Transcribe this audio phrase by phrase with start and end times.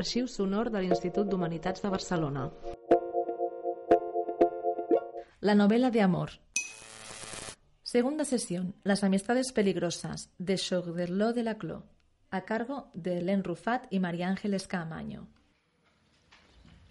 [0.00, 2.46] Arxiu sonor de l'Institut d'Humanitats de Barcelona.
[5.40, 6.30] La novela de amor.
[7.82, 8.74] Segunda sesión.
[8.82, 11.84] Las amistades peligrosas de Choderlos de la Clos.
[12.30, 15.28] A cargo de Hélène Rufat y María Ángeles Caamaño.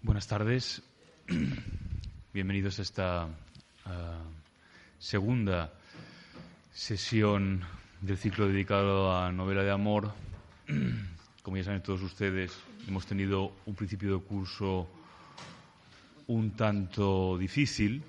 [0.02, 0.80] Buenas tardes.
[2.32, 3.90] Bienvenidos a esta uh,
[4.98, 5.72] segunda
[6.72, 7.64] sesión
[8.02, 10.12] del ciclo dedicado a novela de amor.
[11.42, 12.52] Como ya saben todos ustedes,
[12.88, 14.88] hemos tenido un principio de curso
[16.26, 18.02] un tanto difícil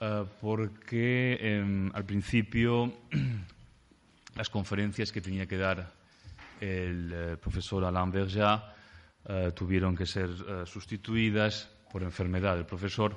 [0.00, 2.92] uh, porque um, al principio
[4.36, 5.92] las conferencias que tenía que dar
[6.60, 8.74] el uh, profesor Alain Verja
[9.28, 10.30] uh, tuvieron que ser
[10.64, 13.16] sustituidas por enfermedad del profesor.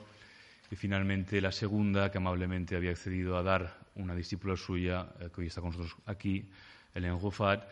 [0.72, 5.48] Y finalmente la segunda, que amablemente había accedido a dar una discípula suya, que hoy
[5.48, 6.46] está con nosotros aquí,
[6.94, 7.64] Hélène Ruffat,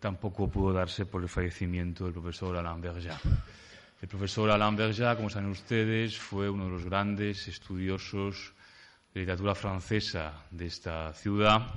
[0.00, 3.16] tampoco pudo darse por el fallecimiento del profesor Alain Berger.
[4.00, 8.52] El profesor Alain Berger, como saben ustedes, fue uno de los grandes estudiosos
[9.14, 11.72] de literatura francesa de esta ciudad,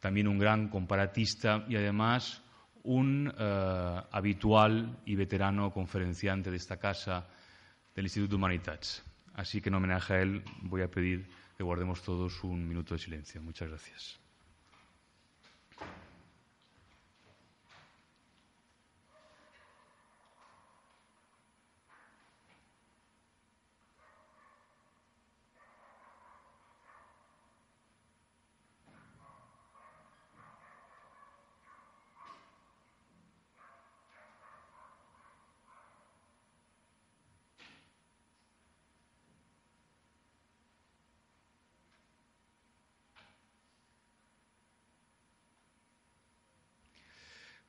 [0.00, 2.42] también un gran comparatista y además
[2.84, 7.28] un uh, habitual y veterano conferenciante de esta casa
[7.94, 9.02] del Instituto Humanitats.
[9.34, 13.00] Así que en homenaje a él voy a pedir que guardemos todos un minuto de
[13.00, 13.42] silencio.
[13.42, 14.27] Muchas gracias.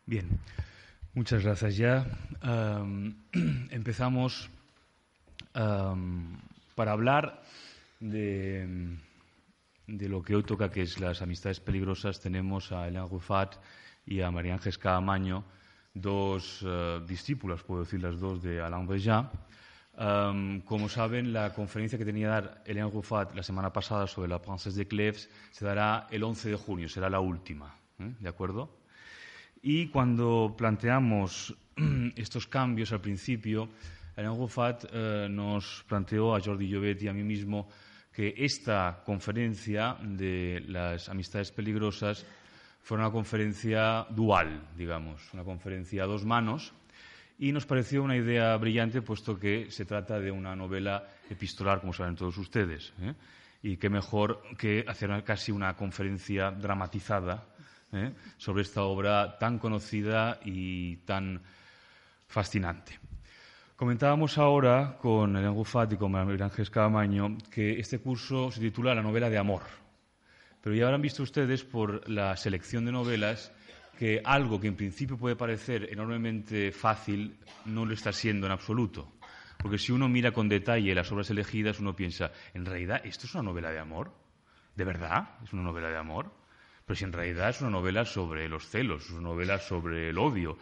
[0.09, 0.28] Bien,
[1.14, 2.03] muchas gracias ya.
[2.42, 3.14] Um,
[3.70, 4.50] empezamos
[5.53, 6.36] um,
[6.74, 7.44] para hablar
[8.00, 8.97] de,
[9.86, 12.20] de, lo que hoy toca, que es las amistades peligrosas.
[12.20, 13.58] Tenemos a Elena Ruffat
[14.03, 15.44] y a María Ángeles Caamaño,
[15.94, 19.31] dos uh, discípulas, puedo decir las dos, de Alain Béjat.
[19.96, 24.30] Um, como saben, la conferencia que tenía que dar Hélène Ruffat la semana pasada sobre
[24.30, 27.76] la Princesse de Cleves se dará el 11 de junio, será la última.
[28.00, 28.12] ¿eh?
[28.20, 28.78] ¿De acuerdo?
[29.62, 31.56] Y cuando planteamos
[32.16, 33.70] estos cambios al principio,
[34.16, 37.70] Alain Ruffat eh, nos planteó a Jordi Llobet y a mí mismo
[38.12, 42.25] que esta conferencia de las amistades peligrosas
[42.81, 46.74] fuera una conferencia dual, digamos, una conferencia a dos manos,
[47.38, 51.94] y nos pareció una idea brillante, puesto que se trata de una novela epistolar, como
[51.94, 52.91] saben todos ustedes.
[53.02, 53.14] ¿eh?
[53.64, 57.46] Y qué mejor que hacer casi una conferencia dramatizada
[57.94, 58.13] ¿eh?
[58.38, 61.41] sobre esta obra tan conocida y tan
[62.27, 63.00] fascinante.
[63.75, 66.69] Comentábamos ahora con Hélène Ruffat y con María Ángeles
[67.49, 69.61] que este curso se titula La novela de amor.
[70.61, 73.53] Pero ya habrán visto ustedes por la selección de novelas
[73.97, 79.13] que algo que en principio puede parecer enormemente fácil no lo está siendo en absoluto.
[79.57, 83.33] Porque si uno mira con detalle las obras elegidas, uno piensa, en realidad, ¿esto es
[83.33, 84.13] una novela de amor?
[84.75, 85.38] ¿De verdad?
[85.44, 86.38] ¿Es una novela de amor?
[86.89, 90.17] Pero si en realidad es una novela sobre los celos, es una novela sobre el
[90.17, 90.57] odio,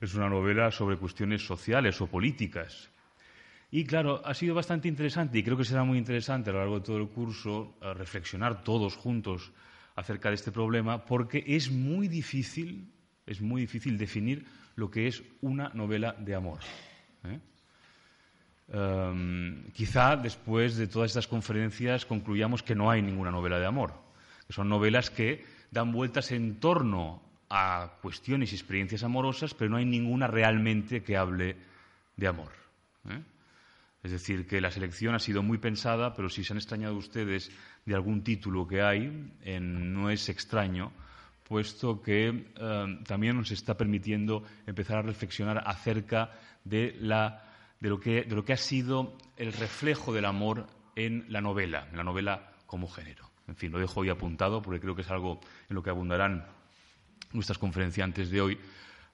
[0.00, 2.88] es una novela sobre cuestiones sociales o políticas.
[3.72, 6.78] Y claro, ha sido bastante interesante y creo que será muy interesante a lo largo
[6.78, 9.50] de todo el curso eh, reflexionar todos juntos
[9.96, 12.88] acerca de este problema porque es muy difícil,
[13.26, 14.46] es muy difícil definir
[14.76, 16.60] lo que es una novela de amor.
[17.24, 17.40] ¿eh?
[18.72, 23.94] Um, quizá después de todas estas conferencias concluyamos que no hay ninguna novela de amor,
[24.46, 29.78] que son novelas que dan vueltas en torno a cuestiones y experiencias amorosas, pero no
[29.78, 31.56] hay ninguna realmente que hable
[32.16, 32.52] de amor.
[33.08, 33.20] ¿eh?
[34.02, 37.50] Es decir, que la selección ha sido muy pensada, pero si se han extrañado ustedes
[37.86, 40.92] de algún título que hay, en, no es extraño,
[41.48, 46.32] puesto que eh, también nos está permitiendo empezar a reflexionar acerca
[46.64, 46.96] de,
[47.80, 50.66] lo que, de lo que ha sido el reflejo del amor
[50.96, 53.31] en la novela, en la novela como género.
[53.48, 56.46] En fin, lo dejo hoy apuntado porque creo que es algo en lo que abundarán
[57.32, 58.58] nuestras conferenciantes de hoy.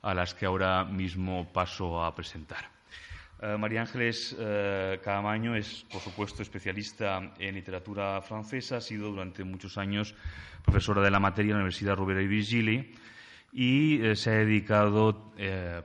[0.03, 2.71] a las que ahora mismo paso a presentar.
[3.41, 9.45] Eh, María Ángeles eh, Cadamaño es, por supuesto, especialista en literatura francesa, ha sido durante
[9.45, 10.15] muchos años
[10.65, 12.95] profesora de la materia en la Universidad Rovira y Virgili
[13.53, 15.33] y eh, se ha dedicado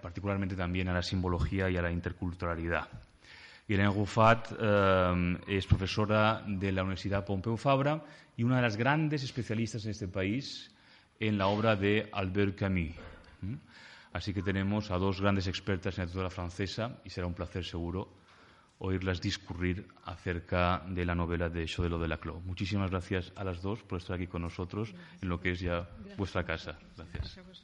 [0.02, 2.90] particularmente también a la simbología y a la interculturalidad.
[3.68, 4.52] Irene Ruffat
[5.48, 8.04] es profesora de la Universidad Pompeu Fabra
[8.38, 10.72] y una de las grandes especialistas en este país
[11.20, 12.96] en la obra de Albert Camus.
[14.12, 18.24] Así que tenemos a dos grandes expertas en literatura francesa y será un placer seguro
[18.80, 22.44] oírlas discurrir acerca de la novela de Chodelo de la Clos.
[22.44, 25.90] Muchísimas gracias a las dos por estar aquí con nosotros en lo que es ya
[26.18, 26.78] vuestra casa.
[26.98, 27.64] Gracias.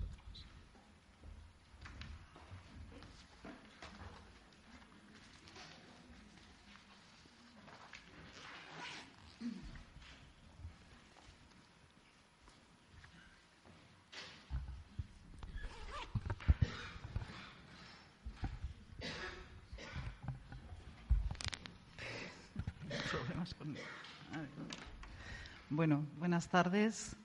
[25.97, 27.15] Buenas tardes.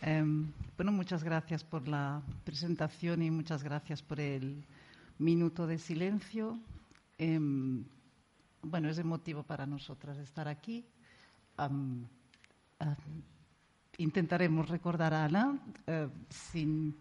[0.00, 4.64] Em, bueno, muchas gracias por la presentación y muchas gracias por el
[5.18, 6.58] minuto de silencio.
[7.16, 7.84] Em,
[8.62, 10.84] bueno, es emotivo para nosotras estar aquí.
[13.98, 16.96] intentaremos recordar a Ana eh, sin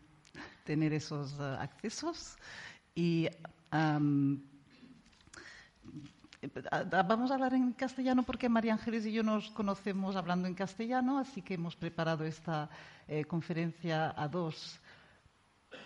[0.64, 2.38] tener esos eh, accesos
[2.94, 3.28] y
[7.08, 11.18] Vamos a hablar en castellano porque María Ángeles y yo nos conocemos hablando en castellano,
[11.18, 12.70] así que hemos preparado esta
[13.08, 14.80] eh, conferencia a dos.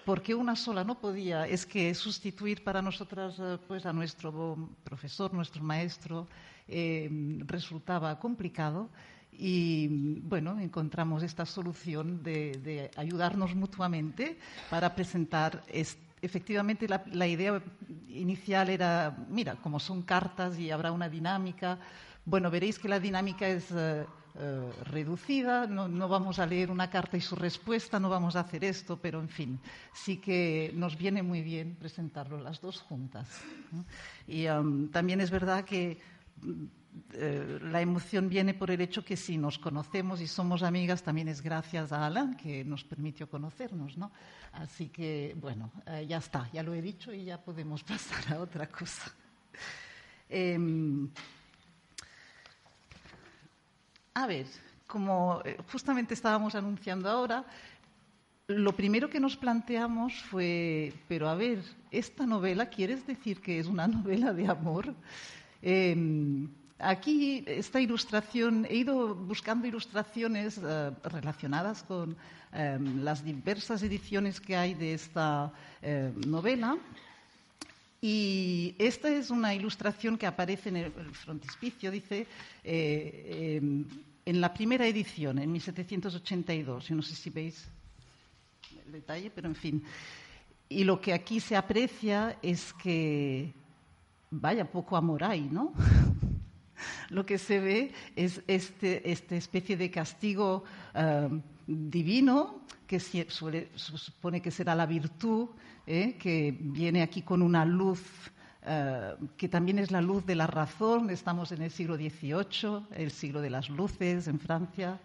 [0.03, 5.33] Porque una sola no podía, es que sustituir para nosotras eh, pues, a nuestro profesor,
[5.33, 6.27] nuestro maestro,
[6.67, 7.09] eh,
[7.45, 8.89] resultaba complicado
[9.31, 14.37] y bueno, encontramos esta solución de, de ayudarnos mutuamente
[14.69, 17.61] para presentar este efectivamente la, idea
[18.09, 21.79] inicial era, mira, como son cartas y habrá una dinámica,
[22.25, 27.17] bueno, veréis que la dinámica es eh, eh, reducida, no, vamos a leer una carta
[27.17, 29.59] y su respuesta, no vamos a hacer esto, pero en fin,
[29.93, 33.27] sí que nos viene muy bien presentarlo las dos juntas.
[34.27, 34.45] Y
[34.91, 35.99] también es verdad que
[37.13, 41.27] eh, la emoción viene por el hecho que si nos conocemos y somos amigas, también
[41.27, 44.11] es gracias a Alan que nos permitió conocernos, ¿no?
[44.53, 48.41] Así que, bueno, eh, ya está, ya lo he dicho y ya podemos pasar a
[48.41, 49.13] otra cosa.
[50.29, 51.09] Em,
[54.13, 54.47] a ver,
[54.87, 57.45] como eh, justamente estábamos anunciando ahora,
[58.47, 63.67] lo primero que nos planteamos fue, pero a ver, esta novela, ¿quieres decir que es
[63.67, 64.93] una novela de amor?
[65.61, 66.49] Em,
[66.83, 72.17] Aquí, esta ilustración, he ido buscando ilustraciones eh, relacionadas con
[72.53, 76.77] em, las diversas ediciones que hay de esta eh, novela.
[78.01, 82.25] Y esta es una ilustración que aparece en el frontispicio, dice,
[82.63, 83.85] eh, em,
[84.25, 86.87] en la primera edición, en 1782.
[86.87, 87.67] Yo no sé si veis
[88.87, 89.83] el detalle, pero en fin.
[90.67, 93.53] Y lo que aquí se aprecia es que,
[94.31, 95.73] vaya, poco amor hay, ¿no?
[97.11, 100.63] Lo que se ve es este, esta especie de castigo
[100.95, 101.29] eh,
[101.67, 105.49] divino que se supone que será la virtud,
[105.85, 108.01] eh, que viene aquí con una luz
[108.63, 111.09] eh, que también es la luz de la razón.
[111.09, 114.99] Estamos en el siglo XVIII, el siglo de las luces en Francia.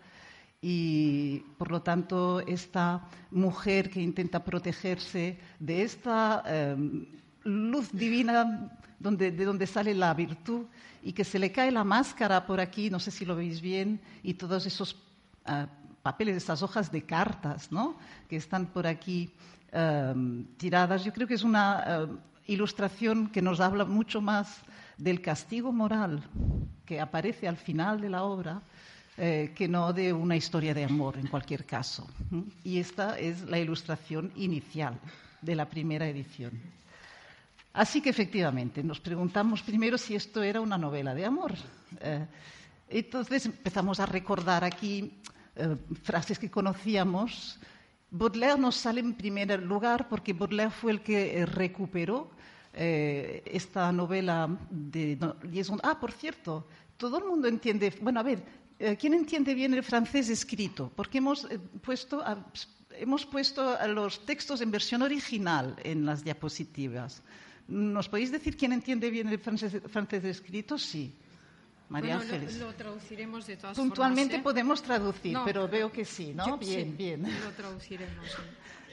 [0.62, 6.42] Y por lo tanto, esta mujer que intenta protegerse de esta
[7.44, 10.66] luz divina de donde sale la virtud
[11.02, 14.00] y que se le cae la máscara por aquí, no sé si lo veis bien,
[14.22, 14.96] y todos esos
[15.44, 15.66] ah,
[16.02, 17.96] papeles, esas hojas de cartas ¿no?
[18.28, 19.30] que están por aquí
[19.72, 21.04] em, tiradas.
[21.04, 24.62] Yo creo que es una em, ilustración que nos habla mucho más
[24.98, 26.22] del castigo moral
[26.84, 28.62] que aparece al final de la obra
[29.18, 32.06] eh, que no de una historia de amor en cualquier caso.
[32.64, 34.98] Y esta es la ilustración inicial
[35.40, 36.52] de la primera edición.
[37.76, 41.52] Así que efectivamente nos preguntamos primero si esto era una novela de amor.
[42.00, 42.24] Eh,
[42.88, 45.12] entonces empezamos a recordar aquí
[45.54, 47.60] eh, frases que conocíamos.
[48.10, 52.30] Baudelaire nos sale en primer lugar porque Baudelaire fue el que eh, recuperó
[52.72, 55.18] esta novela de.
[55.82, 56.66] Ah, por cierto,
[56.98, 57.92] todo el mundo entiende.
[58.02, 58.42] Bueno, a ver,
[58.98, 60.92] ¿quién entiende bien el francés escrito?
[60.94, 61.48] Porque hemos
[61.80, 62.22] puesto,
[62.90, 67.22] hemos puesto los textos en versión original en las diapositivas.
[67.68, 70.78] ¿Nos podéis decir quién entiende bien el francés, escrito?
[70.78, 71.12] Sí.
[71.88, 72.58] María Ángeles.
[72.58, 74.42] Lo, traduciremos de todas Puntualmente formas, ¿eh?
[74.42, 76.58] podemos traducir, pero veo que sí, ¿no?
[76.58, 77.22] bien, bien.
[77.22, 78.26] Lo traduciremos.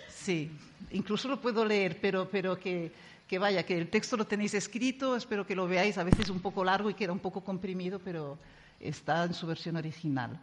[0.09, 0.49] Sí,
[0.91, 2.91] incluso lo puedo leer, pero, pero que,
[3.27, 6.39] que vaya, que el texto lo tenéis escrito, espero que lo veáis, a veces un
[6.39, 8.37] poco largo y queda un poco comprimido, pero
[8.79, 10.39] está en su versión original.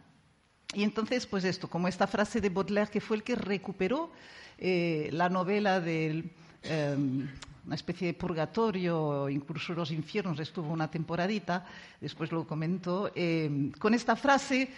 [0.73, 4.11] Y entonces, pues esto, como esta frase de Baudelaire, que fue el que recuperó
[4.57, 6.31] eh, la novela de
[6.63, 7.27] em,
[7.65, 11.65] una especie de purgatorio, incluso los infiernos, estuvo una temporadita,
[11.99, 14.69] después lo comentó, em, con esta frase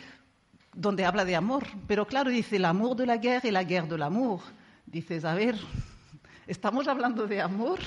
[0.74, 1.66] donde habla de amor.
[1.88, 4.42] Pero claro, dice el amor de la guerra y la guerra del amor.
[4.86, 5.56] Dices, a ver,
[6.48, 7.80] estamos hablando de amor.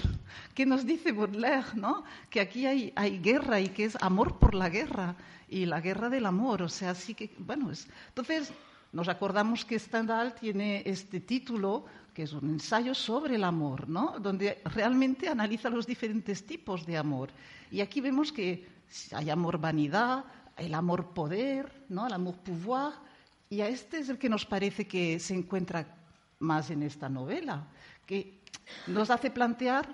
[0.55, 1.67] ¿Qué nos dice Baudelaire?
[1.75, 2.05] ¿no?
[2.31, 5.15] Que aquí hay, hay guerra y que es amor por la guerra
[5.49, 6.63] y la guerra del amor.
[6.63, 7.87] O sea, sí que, bueno, es...
[8.09, 8.53] entonces
[8.93, 11.85] nos acordamos que Stendhal tiene este título,
[12.17, 14.19] que es un ensayo sobre el amor, ¿no?
[14.19, 17.29] donde realmente analiza los diferentes tipos de amor.
[17.71, 18.67] Y aquí vemos que
[19.13, 20.25] hay amor vanidad,
[20.57, 22.07] el amor poder, ¿no?
[22.07, 22.95] el amor pouvoir,
[23.51, 25.95] y a este es el que nos parece que se encuentra
[26.39, 27.67] más en esta novela,
[28.07, 28.41] que
[28.87, 29.87] nos hace plantear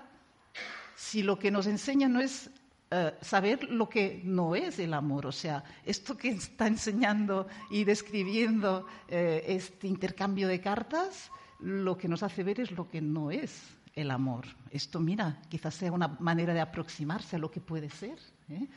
[0.95, 2.49] si lo que nos enseña no es
[2.89, 5.25] eh, saber lo que no es el amor.
[5.25, 12.07] O sea, esto que está enseñando y describiendo eh, este intercambio de cartas, lo que
[12.07, 14.45] nos hace ver es lo que no es el amor.
[14.69, 18.17] Esto, mira, quizás sea una manera de aproximarse a lo que puede ser.
[18.49, 18.67] ¿eh?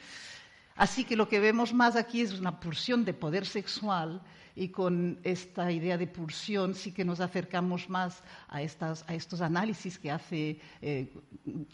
[0.77, 4.21] Así que lo que vemos más aquí es una pulsión de poder sexual
[4.55, 10.11] y con esta idea de pulsión sí que nos acercamos más a, estos análisis que
[10.11, 11.13] hace eh,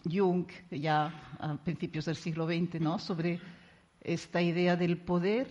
[0.04, 2.98] Jung ya a principios del siglo XX, ¿no?
[2.98, 3.40] sobre
[4.00, 5.48] esta idea del poder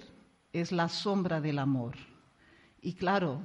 [0.53, 1.96] es la sombra del amor.
[2.81, 3.41] Y claro,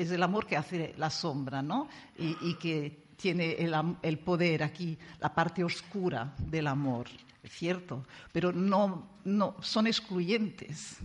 [0.00, 1.88] es el amor que hace la sombra, ¿no?
[2.18, 3.56] Y, que tiene
[4.02, 7.08] el poder aquí, la parte oscura del amor
[7.48, 10.98] cierto, pero no, no son excluyentes.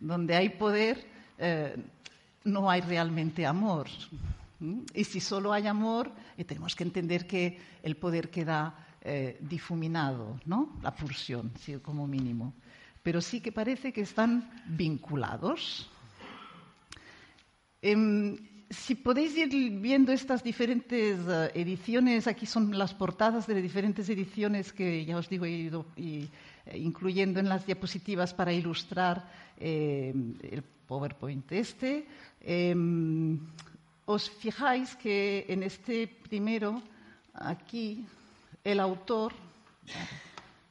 [0.00, 1.04] Donde hay poder,
[1.38, 1.76] eh,
[2.44, 3.88] no hay realmente amor.
[4.94, 10.40] Y si solo hay amor, eh, tenemos que entender que el poder queda eh, difuminado,
[10.44, 10.78] ¿no?
[10.82, 12.54] La pulsión, como mínimo.
[13.02, 15.90] Pero sí que parece que están vinculados.
[17.82, 18.38] Em,
[18.70, 19.50] si podéis ir
[19.82, 25.28] viendo estas diferentes eh, ediciones, aquí son las portadas de diferentes ediciones que ya os
[25.28, 26.28] digo he ido eh,
[26.74, 29.26] incluyendo en las diapositivas para ilustrar
[29.58, 32.06] eh, el PowerPoint este.
[32.40, 33.40] Em,
[34.06, 36.80] os fijáis que en este primero,
[37.34, 38.06] aquí,
[38.62, 39.32] el autor,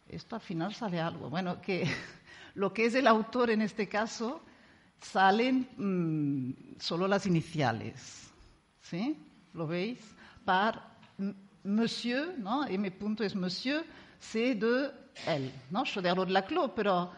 [0.08, 1.84] esto al final sale algo, bueno, que
[2.56, 4.42] lo que es el autor en este caso
[5.02, 8.30] salen mm, solo las iniciales.
[8.82, 9.18] ¿Sí?
[9.54, 10.00] ¿Lo veis?
[10.46, 10.92] Par
[11.64, 12.66] monsieur, ¿no?
[12.66, 13.86] M punto es monsieur,
[14.20, 14.92] C de
[15.28, 15.84] él, ¿no?
[15.84, 17.12] Choderlo de la Clos, pero,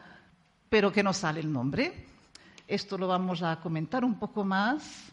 [0.69, 2.05] pero que no sale el nombre.
[2.67, 5.11] Esto lo vamos a comentar un poco más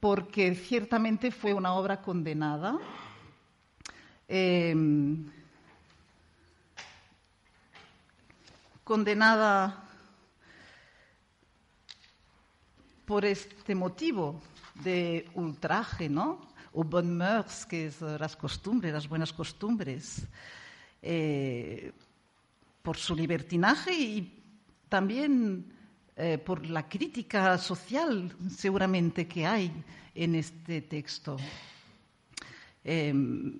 [0.00, 2.78] porque ciertamente fue una obra condenada.
[4.28, 5.30] Em,
[8.84, 9.87] condenada
[13.08, 14.38] por este motivo
[14.84, 16.44] de ultraje, ¿no?
[16.76, 20.28] O bon mœurs, que es las costumbres, las buenas costumbres,
[21.00, 21.90] eh,
[22.82, 24.42] por su libertinaje y
[24.90, 25.72] también
[26.16, 29.72] eh, por la crítica social seguramente que hay
[30.14, 31.38] en este texto.
[32.84, 33.14] Eh,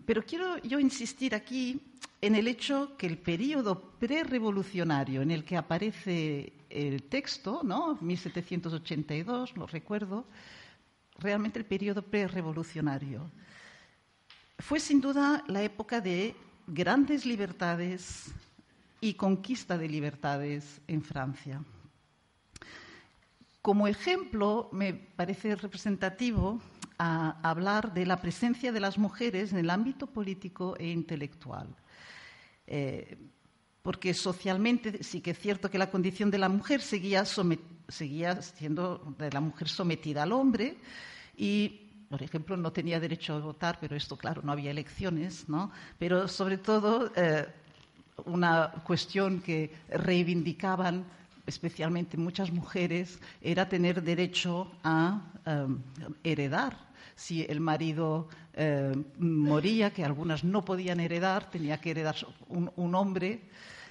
[0.04, 1.80] pero quiero yo insistir aquí
[2.20, 7.96] en el hecho que el periodo prerevolucionario en el que aparece el texto, ¿no?
[8.00, 10.26] 1782, lo recuerdo,
[11.18, 13.30] realmente el periodo prerevolucionario.
[14.58, 16.34] Fue sin duda la época de
[16.66, 18.32] grandes libertades
[19.00, 21.62] y conquista de libertades en Francia.
[23.62, 26.60] Como ejemplo, me parece representativo
[26.98, 31.68] a hablar de la presencia de las mujeres en el ámbito político e intelectual.
[32.66, 33.16] Eh,
[33.88, 39.30] porque socialmente sí que es cierto que la condición de la mujer seguía, siendo de
[39.32, 40.76] la mujer sometida al hombre
[41.38, 45.70] y por ejemplo, no tenía derecho a votar, pero esto, claro, no había elecciones, ¿no?
[45.98, 47.46] Pero sobre todo, eh,
[48.26, 51.06] una cuestión que reivindicaban
[51.46, 55.80] especialmente muchas mujeres era tener derecho a em,
[56.22, 56.76] heredar.
[57.16, 62.16] Si el marido em, moría, que algunas no podían heredar, tenía que heredar
[62.50, 63.48] un hombre.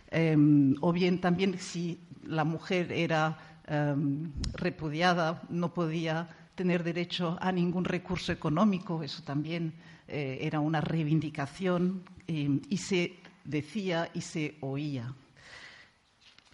[0.10, 3.38] Em, o bien también si la mujer era
[3.68, 9.74] em, repudiada, no podía tener derecho a ningún recurso económico, eso también
[10.08, 15.14] eh, era una reivindicación em, y se decía y se oía.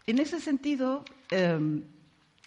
[0.06, 1.06] En ese sentido,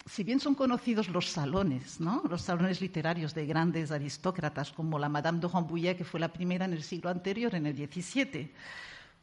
[0.07, 2.23] si bien son conocidos los salones, ¿no?
[2.29, 6.65] los salones literarios de grandes aristócratas como la Madame de Rambouillet, que fue la primera
[6.65, 8.51] en el siglo anterior, en el XVII,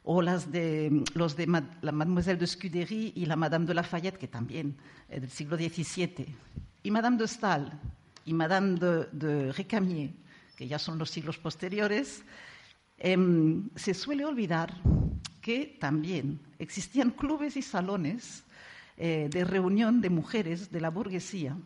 [0.05, 1.47] o las de, los de
[1.81, 4.77] la Mademoiselle de Scudéry y la Madame de Lafayette, que también
[5.09, 6.25] es del siglo XVII,
[6.83, 7.79] y Madame de Stahl
[8.23, 10.11] y Madame de, de Récamier,
[10.55, 12.23] que ya son los siglos posteriores,
[12.97, 14.73] em, se suele olvidar
[15.41, 18.43] que también existían clubes y salones
[18.97, 21.57] eh, de reunión de mujeres de la burguesía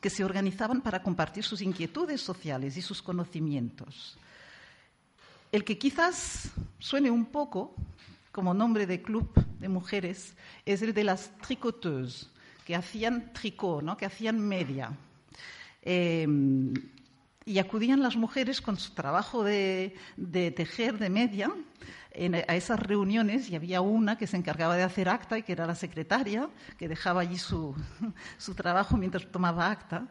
[0.00, 4.18] que se organizaban para compartir sus inquietudes sociales y sus conocimientos.
[5.54, 7.76] El que quizás suene un poco
[8.32, 9.30] como nombre de club
[9.60, 10.34] de mujeres
[10.66, 12.28] es el de las tricoteuses,
[12.64, 13.96] que hacían tricot, ¿no?
[13.96, 14.90] que hacían media.
[15.80, 16.26] Eh,
[17.44, 19.94] y acudían las mujeres con su trabajo de,
[20.56, 21.52] tejer de media
[22.48, 25.66] a esas reuniones y había una que se encargaba de hacer acta y que era
[25.66, 27.76] la secretaria, que dejaba allí su
[28.56, 30.08] trabajo mientras tomaba acta.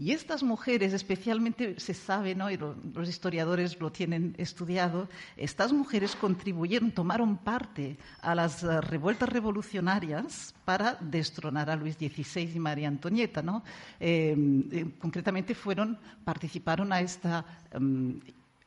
[0.00, 2.50] Y estas mujeres, especialmente se sabe, ¿no?
[2.50, 9.28] y los historiadores lo tienen estudiado, estas mujeres contribuyeron, tomaron parte a las eh, revueltas
[9.28, 13.42] revolucionarias para destronar a Luis XVI y María Antonieta.
[13.42, 13.62] ¿no?
[14.00, 14.34] Eh,
[14.72, 18.20] eh, concretamente fueron, participaron a esta em,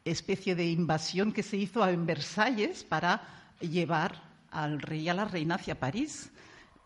[0.05, 3.23] especie de invasión que se hizo en Versalles para
[3.59, 4.21] llevar
[4.51, 6.29] al rey y a la reina hacia París.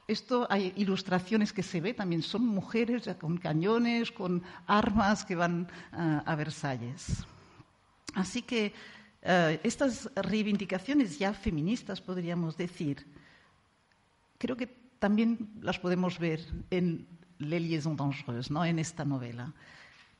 [0.08, 5.68] Esto hay ilustraciones que se ve, también son mujeres con cañones, con armas que van
[5.92, 7.26] uh, a Versalles.
[8.16, 8.72] Así que
[9.24, 13.06] uh, estas reivindicaciones ya feministas, podríamos decir,
[14.38, 16.40] creo que también las podemos ver
[16.72, 17.06] en
[17.40, 18.64] Les Liaisons Dangereuses, ¿no?
[18.64, 19.54] en esta novela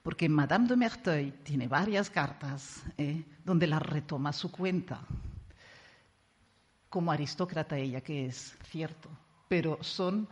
[0.08, 5.02] porque Madame de Merteuil tiene varias cartas eh, donde las retoma su cuenta,
[6.88, 9.10] como aristócrata ella que es, cierto,
[9.48, 10.28] pero son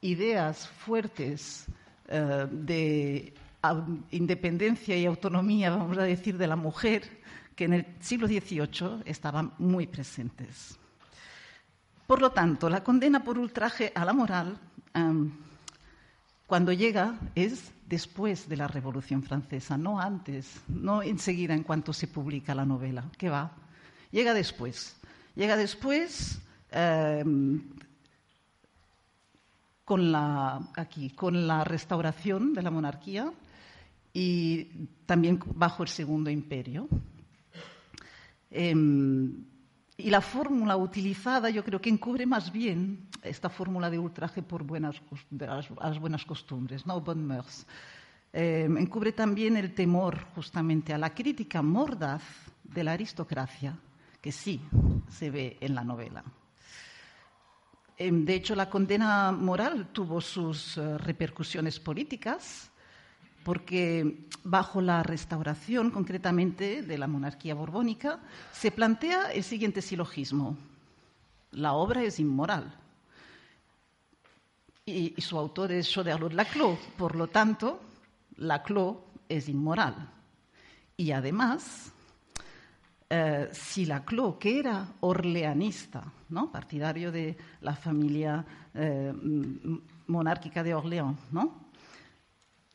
[0.00, 1.66] ideas fuertes
[2.08, 3.34] eh, de
[4.10, 7.22] independencia y autonomía, vamos a decir, de la mujer,
[7.56, 10.78] que en el siglo XVIII estaban muy presentes.
[12.06, 14.58] Por lo tanto, la condena por ultraje a la moral,
[14.92, 15.12] eh,
[16.46, 22.06] cuando llega, es después de la Revolución Francesa, no antes, no enseguida en cuanto se
[22.06, 23.52] publica la novela, ¿Qué va,
[24.10, 24.96] llega después.
[25.34, 26.38] Llega después
[26.70, 27.62] em,
[29.84, 33.32] con, la, aquí, con la restauración de la monarquía
[34.12, 34.64] y
[35.06, 36.88] también bajo el Segundo Imperio.
[38.50, 39.44] Em,
[39.96, 44.64] y la fórmula utilizada yo creo que encubre más bien esta fórmula de ultraje por
[44.64, 47.00] buenas, las, buenas costumbres, ¿no?
[47.00, 47.66] Bon mœurs.
[48.32, 52.22] Eh, encubre también el temor justamente a la crítica mordaz
[52.64, 53.78] de la aristocracia,
[54.20, 54.60] que sí
[55.08, 56.24] se ve en la novela.
[57.96, 62.70] Eh, de hecho, la condena moral tuvo sus eh, repercusiones políticas
[63.44, 68.18] porque bajo la restauración, concretamente de la monarquía borbónica,
[68.52, 70.56] se plantea el siguiente silogismo.
[71.52, 72.74] La obra es inmoral.
[74.86, 77.80] Y, su autor es Choderlos Laclos, por lo tanto,
[78.36, 78.96] Laclos
[79.28, 80.10] es inmoral.
[80.96, 81.92] Y además,
[83.16, 86.50] eh, si Laclos, que era orleanista, ¿no?
[86.50, 89.12] partidario de la familia eh,
[90.08, 91.70] monárquica de Orleans, ¿no?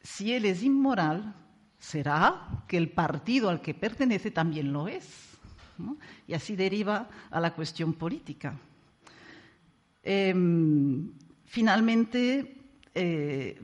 [0.02, 1.36] si él es inmoral,
[1.78, 5.38] será que el partido al que pertenece también lo es.
[6.26, 8.58] Y así deriva a la cuestión política.
[10.04, 11.12] Em,
[11.46, 12.62] finalmente,
[12.96, 13.62] eh,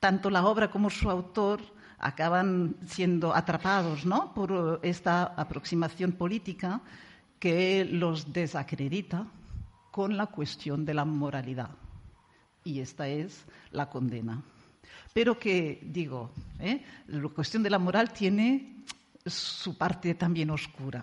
[0.00, 1.60] tanto la obra como su autor
[1.98, 4.34] acaban siendo atrapados ¿no?
[4.34, 6.80] por esta aproximación política
[7.38, 9.26] que los desacredita
[9.90, 11.70] con la cuestión de la moralidad.
[12.64, 14.42] Y esta es la condena
[15.16, 16.30] pero que, digo,
[16.60, 16.84] ¿eh?
[17.06, 18.84] la cuestión de la moral tiene
[19.24, 21.02] su parte también oscura.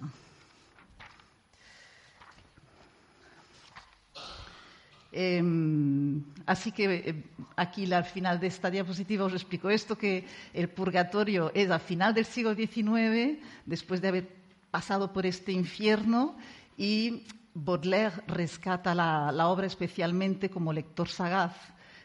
[5.13, 7.23] Em, así que eh,
[7.56, 12.13] aquí al final de esta diapositiva os explico esto, que el purgatorio es a final
[12.13, 14.30] del siglo XIX, después de haber
[14.71, 16.36] pasado por este infierno,
[16.78, 17.23] y
[17.54, 21.54] Baudelaire rescata la, la obra especialmente como lector sagaz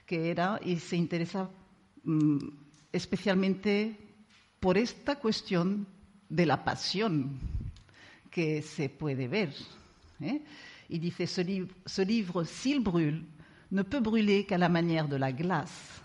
[0.05, 1.49] que era y se interesa
[2.09, 2.39] Mm,
[2.91, 3.95] especialmente
[4.61, 5.87] por esta cuestión
[6.31, 7.39] de la pasión
[8.31, 9.55] que se puede ver.
[10.21, 10.41] ¿eh?
[10.89, 13.25] Y dice, ce, livre, ce livre, s'il brûle,
[13.71, 16.01] ne peut brûler qu'à la manière de la glace.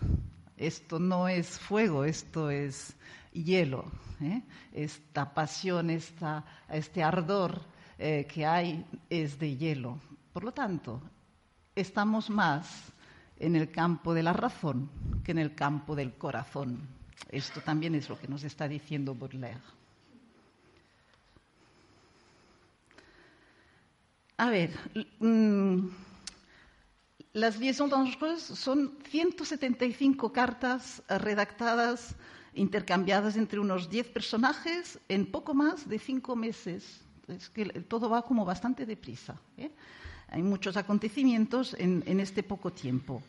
[0.56, 2.94] Esto no es fuego, esto es
[3.32, 3.90] hielo.
[4.20, 4.42] ¿eh?
[4.72, 7.60] Esta pasión, esta, este ardor
[7.98, 9.98] eh, que hay es de hielo.
[10.32, 11.02] Por lo tanto,
[11.74, 12.92] estamos más
[13.36, 14.90] en el campo de la razón
[15.24, 16.80] que en el campo del corazón.
[17.30, 19.60] Esto también es lo que nos está diciendo Baudelaire.
[24.36, 24.70] A ver,
[25.20, 25.88] mm,
[27.34, 32.16] las liaisons dangereuses son 175 cartas redactadas,
[32.54, 37.00] intercambiadas entre unos 10 personajes en poco más de cinco meses.
[37.28, 39.40] Es que todo va como bastante deprisa.
[39.56, 39.70] ¿eh?
[40.28, 43.22] Hay muchos acontecimientos en, este poco tiempo.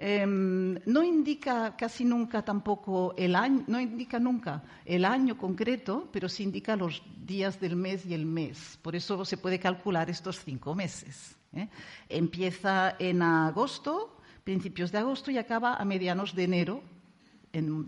[0.00, 6.28] Em, no indica casi nunca tampoco el año, no indica nunca el año concreto, pero
[6.28, 8.78] sí indica los días del mes y el mes.
[8.80, 11.36] Por eso se puede calcular estos cinco meses.
[11.52, 11.68] ¿eh?
[12.08, 16.82] Empieza en agosto, principios de agosto, y acaba a medianos de enero,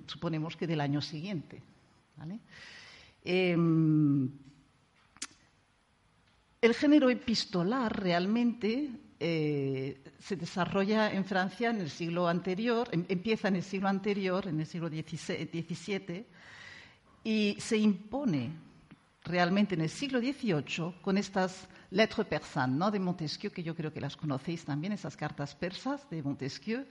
[0.07, 1.63] suponemos que del año siguiente.
[3.23, 4.29] Em,
[6.61, 13.49] el género epistolar realmente eh, se desarrolla en Francia en el siglo anterior, em, empieza
[13.49, 16.25] en el siglo anterior, en el siglo XVII,
[17.23, 18.51] y se impone
[19.23, 22.91] realmente en el siglo XVIII con estas lettres persanes ¿no?
[22.91, 26.87] de Montesquieu, que yo creo que las conocéis también, esas cartas persas de Montesquieu.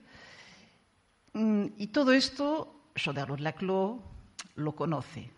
[1.33, 3.99] Mm, y todo esto, Choderlos Laclos
[4.55, 5.31] lo conoce.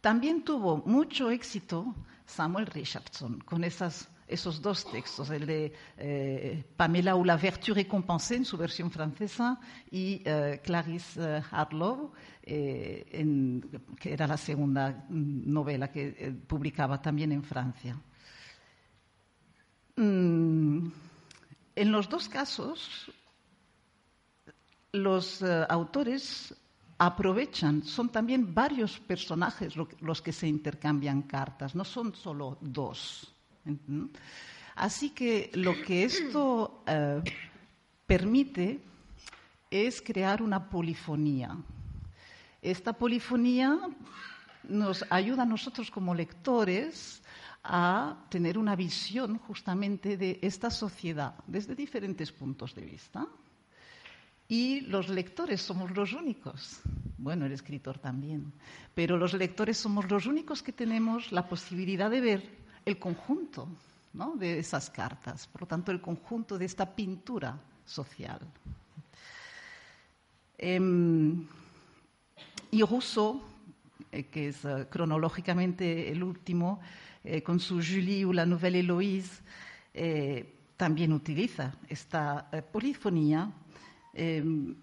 [0.00, 1.94] También tuvo mucho éxito
[2.26, 3.64] Samuel Richardson, con
[4.28, 9.58] esos dos textos, el de eh, Pamela ou la vertu récompensée en su versión francesa
[9.90, 12.12] y eh, Clarice eh, Harlow,
[12.44, 17.96] que era la segunda novela que publicaba también en Francia.
[19.96, 20.88] Mm,
[21.76, 23.10] en los dos casos,
[24.92, 26.54] los autores
[26.98, 33.37] aprovechan, son también varios personajes los que se intercambian cartas, no son solo dos.
[34.74, 37.20] Así que lo que esto eh,
[38.06, 38.80] permite
[39.70, 41.56] es crear una polifonía.
[42.62, 43.78] Esta polifonía
[44.68, 47.22] nos ayuda a nosotros como lectores
[47.64, 53.26] a tener una visión justamente de esta sociedad desde diferentes puntos de vista.
[54.48, 56.80] Y los lectores somos los únicos,
[57.18, 58.52] bueno, el escritor también,
[58.94, 63.68] pero los lectores somos los únicos que tenemos la posibilidad de ver el conjunto
[64.34, 68.40] de esas cartas, por lo tanto, el conjunto de esta pintura social.
[70.56, 71.46] Em,
[72.72, 73.40] y Rousseau,
[74.10, 76.80] eh, que es eh, cronológicamente el último,
[77.22, 79.42] eh, con su Julie ou la Nouvelle Héloïse,
[80.76, 83.50] también utiliza esta polifonía
[84.18, 84.74] Em,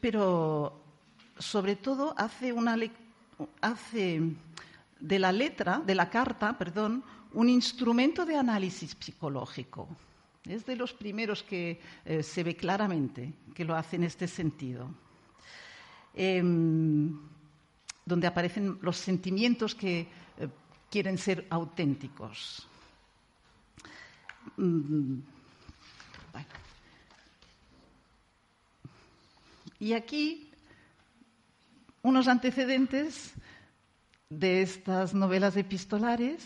[0.00, 0.84] pero
[1.38, 2.52] sobre todo hace
[5.00, 9.88] de la letra, de la carta, perdón, un instrumento de análisis psicológico.
[10.44, 14.88] Es de los primeros que eh, se ve claramente que lo hace en este sentido.
[16.14, 17.18] Em,
[18.04, 20.00] donde aparecen los sentimientos que
[20.38, 20.48] eh,
[20.90, 22.66] quieren ser auténticos.
[24.56, 25.18] Mm,
[29.78, 30.50] Y aquí
[32.02, 33.32] unos antecedentes
[34.30, 36.42] de estas novelas epistolares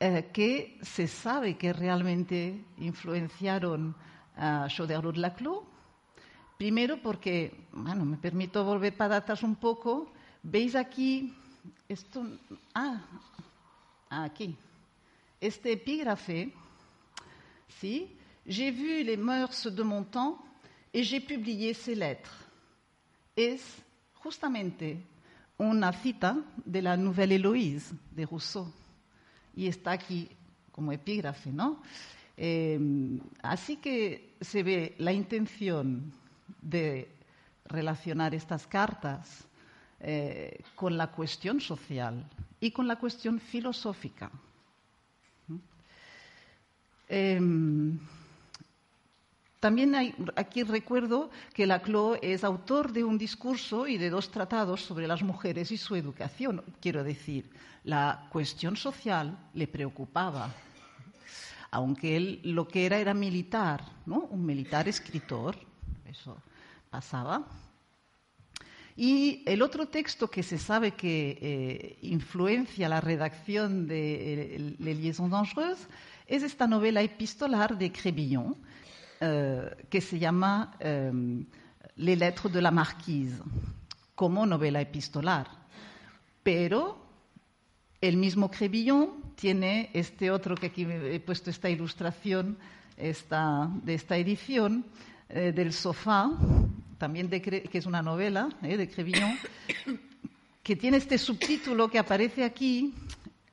[0.00, 3.94] eh, que se sabe que realmente influenciaron
[4.36, 5.60] a Choderlos de Laclos.
[6.56, 10.12] Primero porque, bueno, me permito volver para atrás un poco.
[10.42, 11.34] Veis aquí,
[11.88, 12.26] esto,
[12.74, 13.00] ah,
[14.08, 14.56] aquí,
[15.40, 16.52] este epígrafe,
[17.68, 18.16] ¿sí?
[18.46, 20.38] J'ai vu les mœurs de mon temps
[20.92, 22.32] et j'ai publié ces lettres
[23.36, 23.60] es
[24.14, 25.06] justamente
[25.58, 28.66] una cita de la Nouvelle Héloïse de Rousseau
[29.54, 30.28] y está aquí
[30.72, 31.82] como epígrafe, ¿no?
[32.36, 36.12] Em, así que se ve la intención
[36.62, 37.08] de
[37.66, 39.46] relacionar estas cartas
[40.00, 42.24] eh, con la cuestión social
[42.58, 44.30] y con la cuestión filosófica.
[45.48, 45.56] ¿Mm?
[49.60, 49.94] También
[50.36, 55.22] aquí recuerdo que Laclau es autor de un discurso y de dos tratados sobre las
[55.22, 56.64] mujeres y su educación.
[56.80, 57.50] Quiero decir,
[57.84, 60.50] la cuestión social le preocupaba,
[61.70, 64.20] aunque él lo que era era militar, ¿no?
[64.30, 65.58] un militar escritor,
[66.06, 66.38] eso
[66.88, 67.46] pasaba.
[68.96, 74.96] Y el otro texto que se sabe que eh, influencia la redacción de eh, Les
[74.96, 75.88] Liaisons Dangereuses
[76.26, 78.56] es esta novela epistolar de Crébillon,
[79.20, 81.12] eh, que se llama eh,
[81.96, 83.42] Les lettres de la marquise,
[84.14, 85.46] como novela epistolar.
[86.42, 86.96] Pero
[88.00, 92.56] el mismo Crébillon tiene este otro que aquí he puesto esta ilustración
[92.96, 94.84] esta, de esta edición,
[95.28, 96.30] eh, del sofá,
[96.98, 99.36] también de, que es una novela eh, de Crébillon,
[100.62, 102.94] que tiene este subtítulo que aparece aquí,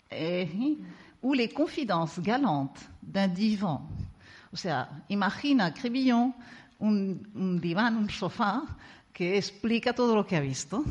[0.10, 0.78] eh,
[1.22, 3.82] ou les confidences galantes d'un divan.
[4.52, 6.34] O sea, imagina Crébillon
[6.80, 8.64] un, un diván, un sofá,
[9.18, 10.84] que explica todo lo que ha visto.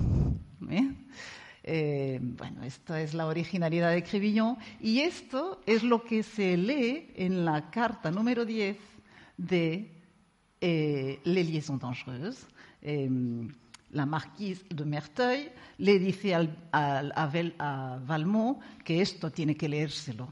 [0.68, 0.92] ¿eh?
[1.62, 7.12] Eh, bueno, esta es la originalidad de Crébillon y esto es lo que se lee
[7.14, 8.76] en la carta número 10
[9.36, 9.92] de
[10.60, 12.48] eh, Les Liaisons Dangereuses.
[13.92, 20.28] la marquise de Merteuil le dice al, a, Valmont que esto tiene que leérselo.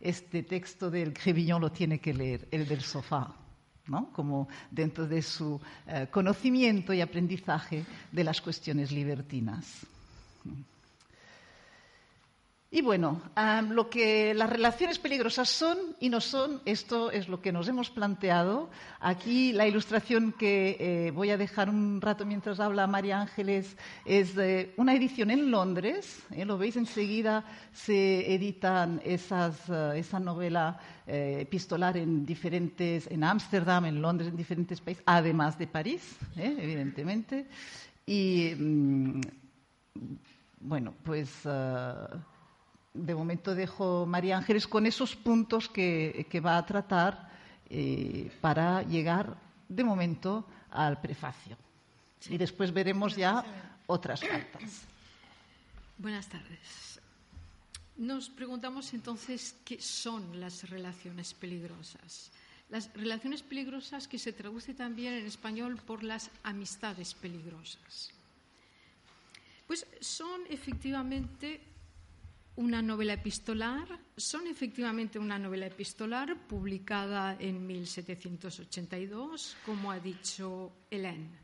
[0.00, 3.34] Este texto del Crébillon lo tiene que leer, el del sofá.
[3.86, 4.12] ¿no?
[4.12, 5.60] como dentro de su
[6.12, 9.84] conocimiento y aprendizaje de las cuestiones libertinas.
[12.72, 13.20] Y bueno,
[13.70, 17.90] lo que las relaciones peligrosas son y no son, esto es lo que nos hemos
[17.90, 18.70] planteado.
[19.00, 24.36] Aquí la ilustración que eh, voy a dejar un rato mientras habla María Ángeles es
[24.36, 26.22] de una edición en Londres.
[26.30, 26.44] ¿eh?
[26.44, 30.78] lo veis enseguida, se editan esas, eh, esa novela
[31.12, 37.48] epistolar en diferentes, en Ámsterdam, en Londres, en diferentes países, además de París, evidentemente.
[38.06, 39.20] Y mm,
[40.60, 41.94] bueno, pues eh,
[42.92, 47.30] de momento dejo María Ángeles con esos puntos que, va a tratar
[47.68, 49.36] eh, para llegar
[49.68, 51.56] de momento al prefacio.
[52.28, 53.44] Y después veremos ya
[53.86, 54.82] otras cartas.
[55.96, 57.00] Buenas tardes.
[57.96, 62.30] Nos preguntamos entonces qué son las relaciones peligrosas.
[62.70, 68.10] Las relaciones peligrosas que se traduce también en español por las amistades peligrosas.
[69.66, 71.60] Pues son efectivamente
[72.60, 81.40] una novela epistolar, son efectivamente una novela epistolar publicada en 1782, como ha dicho Hélène.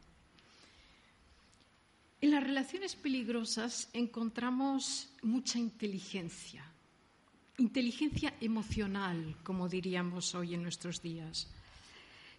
[2.20, 6.70] En las relaciones peligrosas encontramos mucha inteligencia,
[7.56, 11.48] inteligencia emocional, como diríamos hoy en nuestros días.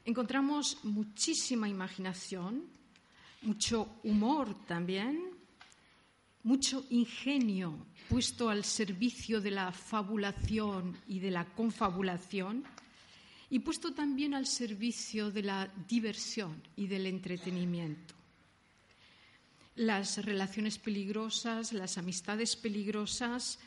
[0.05, 2.65] Encontramos muchísima imaginación,
[3.41, 5.36] mucho humor también,
[6.43, 12.63] mucho ingenio puesto al servicio de la fabulación y de la confabulación
[13.49, 18.13] y puesto también al servicio de la diversión y del entretenimiento.
[19.75, 23.59] Las relaciones peligrosas, las amistades peligrosas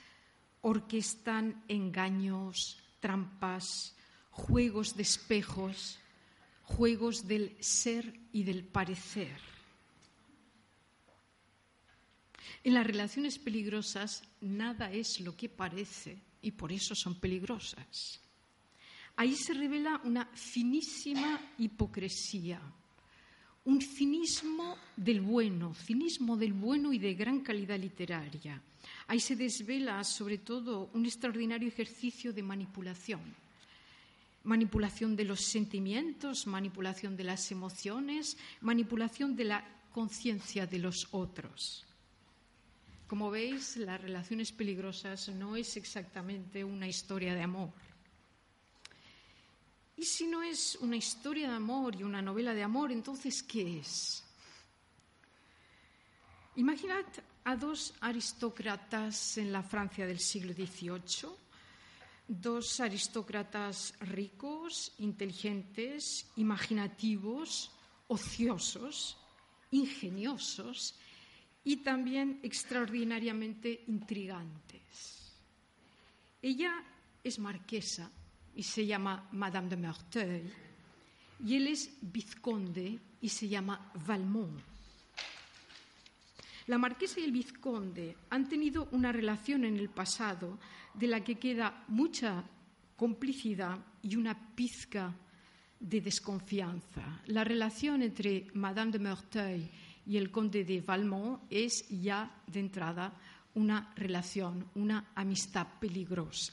[0.63, 3.95] orquestan engaños, trampas,
[4.31, 5.99] juegos de espejos,
[6.65, 9.60] juegos del ser y del parecer
[12.63, 18.21] en las relaciones peligrosas nada es lo que parece y por eso son peligrosas.
[19.17, 22.61] Ahí se revela una finísima hipocresía,
[23.65, 28.63] un cinismo del bueno, cinismo del bueno y de gran calidad literaria.
[29.07, 33.21] Ahí se desvela sobre todo un extraordinario ejercicio de manipulación.
[34.45, 41.87] Manipulación de los sentimientos, manipulación de las emociones, manipulación de la conciencia de los otros.
[43.11, 47.73] Como veis, las relaciones peligrosas no es exactamente una historia de amor.
[49.97, 53.81] Y si no es una historia de amor y una novela de amor, entonces, ¿qué
[53.81, 54.23] es?
[56.55, 57.05] Imaginad
[57.43, 61.31] a dos aristócratas en la Francia del siglo XVIII,
[62.29, 67.73] dos aristócratas ricos, inteligentes, imaginativos,
[68.07, 69.19] ociosos,
[69.73, 70.95] ingeniosos
[71.65, 75.33] y también extraordinariamente intrigantes.
[76.43, 76.73] Ella
[77.23, 78.11] es marquesa
[78.55, 80.53] y se llama Madame de Merteuil
[81.45, 84.61] y él es vizconde y se llama Valmont.
[86.67, 90.59] La marquesa y el vizconde han tenido una relación en el pasado
[90.95, 92.45] de la que queda mucha
[92.97, 95.15] complicidad y una pizca
[95.81, 97.23] de desconfianza.
[97.27, 99.71] La relación entre Madame de Merteuil
[100.11, 103.15] y el conde de Valmont es ya de entrada
[103.55, 106.53] una relación, una amistad peligrosa.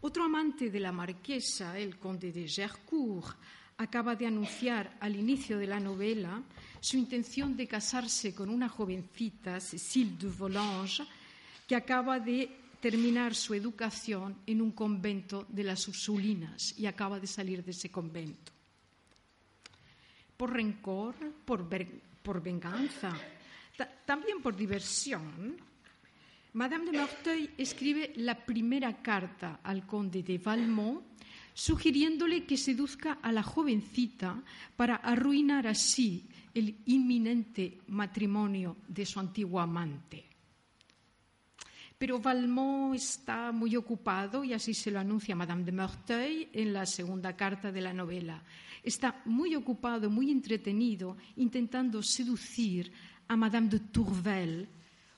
[0.00, 3.36] Otro amante de la marquesa, el conde de Gercourt,
[3.76, 6.40] acaba de anunciar al inicio de la novela
[6.78, 11.08] su intención de casarse con una jovencita, Cécile de Volanges,
[11.66, 12.48] que acaba de
[12.80, 17.90] terminar su educación en un convento de las Ursulinas y acaba de salir de ese
[17.90, 18.57] convento
[20.38, 21.68] por rencor, por,
[22.40, 23.12] venganza,
[24.06, 25.56] también por diversión,
[26.54, 31.02] Madame de Marteuil escribe la primera carta al conde de Valmont
[31.52, 34.40] sugiriéndole que seduzca a la jovencita
[34.76, 36.24] para arruinar así
[36.54, 40.27] el inminente matrimonio de su antiguo amante.
[41.98, 46.86] Pero Valmont está muy ocupado, y así se lo anuncia Madame de Merteuil en la
[46.86, 48.40] segunda carta de la novela.
[48.84, 52.92] Está muy ocupado, muy entretenido, intentando seducir
[53.26, 54.68] a Madame de Tourvel,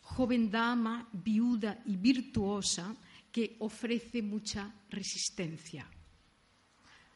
[0.01, 2.97] joven dama, viuda y virtuosa,
[3.31, 5.87] que ofrece mucha resistencia.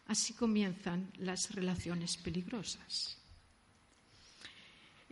[0.07, 3.24] Así comienzan las relaciones peligrosas.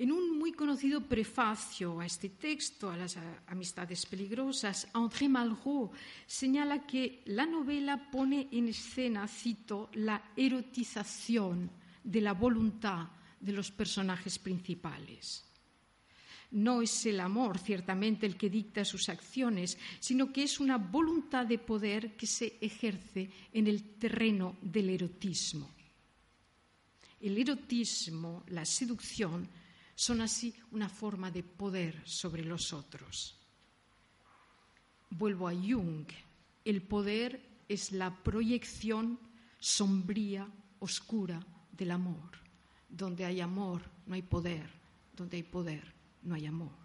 [0.03, 5.95] En un muy conocido prefacio a este texto, a las amistades peligrosas, André Malraux
[6.27, 11.71] señala que la novela pone en escena, cito, la erotización
[12.03, 13.07] de la voluntad
[13.39, 15.45] de los personajes principales.
[16.51, 21.47] No es el amor, ciertamente, el que dicta sus acciones, sino que es una voluntad
[21.47, 25.71] de poder que se ejerce en el terreno del erotismo.
[27.21, 29.62] El erotismo, la seducción,
[29.95, 33.37] son así una forma de poder sobre los otros.
[35.11, 36.07] Vuelvo a Jung.
[36.65, 39.19] El poder es la proyección
[39.59, 40.49] sombría,
[40.81, 42.31] oscura del amor.
[42.89, 44.69] Donde hay amor no hay poder,
[45.15, 46.82] donde hay poder no hay amor.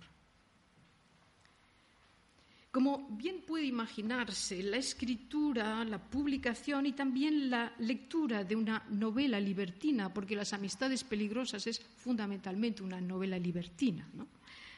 [2.78, 9.40] Como bien puede imaginarse, la escritura, la publicación y también la lectura de una novela
[9.40, 14.08] libertina, porque Las Amistades Peligrosas es fundamentalmente una novela libertina.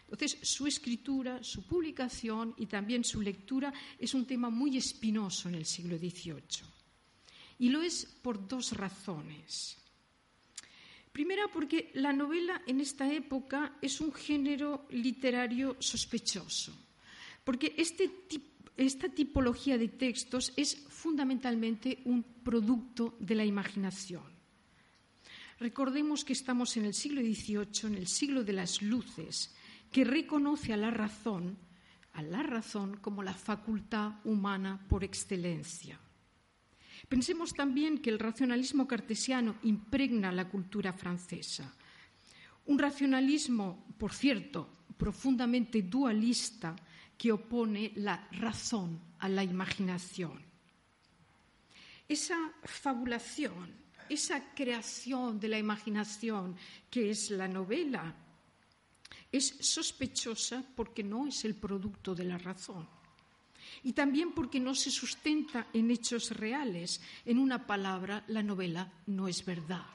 [0.10, 5.56] Entonces, su escritura, su publicación y también su lectura es un tema muy espinoso en
[5.56, 6.64] el siglo XVIII.
[7.58, 9.76] Y lo es por dos razones.
[11.12, 16.89] Primera, porque la novela en esta época es un género literario sospechoso
[17.50, 18.12] porque este
[18.78, 24.22] esta tipología de textos es fundamentalmente un producto de la imaginación.
[25.60, 29.56] Recordemos que estamos en el siglo XVIII, en el siglo de las luces,
[29.92, 31.58] que reconoce a la razón,
[32.14, 36.00] a la razón como la facultad humana por excelencia.
[37.08, 41.74] Pensemos también que el racionalismo cartesiano impregna la cultura francesa.
[42.68, 46.76] Un racionalismo, por cierto, profundamente dualista,
[47.20, 50.40] que opone la razón a la imaginación.
[52.08, 53.76] Esa fabulación,
[54.08, 56.56] esa creación de la imaginación
[56.90, 58.16] que es la novela,
[59.30, 62.88] es sospechosa porque no es el producto de la razón.
[63.84, 67.02] Y también porque no se sustenta en hechos reales.
[67.26, 69.86] En una palabra, la novela no es verdad.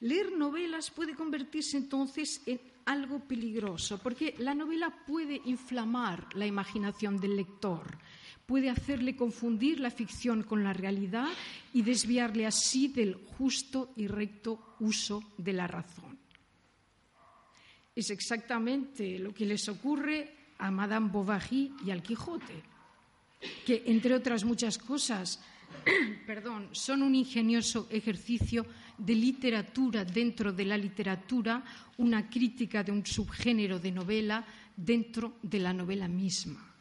[0.00, 7.18] Leer novelas puede convertirse entonces en algo peligroso, porque la novela puede inflamar la imaginación
[7.18, 7.98] del lector,
[8.46, 11.28] puede hacerle confundir la ficción con la realidad
[11.72, 16.18] y desviarle así del justo y recto uso de la razón.
[17.94, 22.62] Es exactamente lo que les ocurre a Madame Bovary y al Quijote,
[23.64, 25.40] que, entre otras muchas cosas,
[26.26, 28.66] perdón, son un ingenioso ejercicio
[28.98, 31.64] de literatura dentro de la literatura,
[31.98, 34.44] una crítica de un subgénero de novela
[34.76, 36.74] dentro de la novela misma.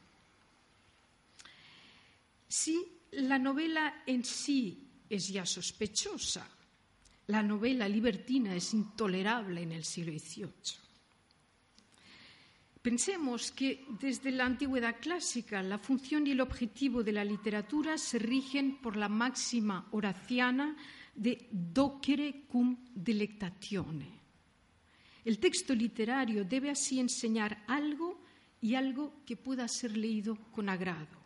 [2.47, 2.77] Si
[3.11, 6.47] la novela en sí es ya sospechosa,
[7.27, 10.83] la novela libertina es intolerable en el siglo XVIII.
[12.81, 18.19] Pensemos que desde la antigüedad clásica la función y el objetivo de la literatura se
[18.19, 20.75] rigen por la máxima horaciana
[21.13, 24.19] de docere cum delectatione.
[25.23, 28.21] El texto literario debe así enseñar algo
[28.59, 31.21] y algo que pueda ser leído con agrado.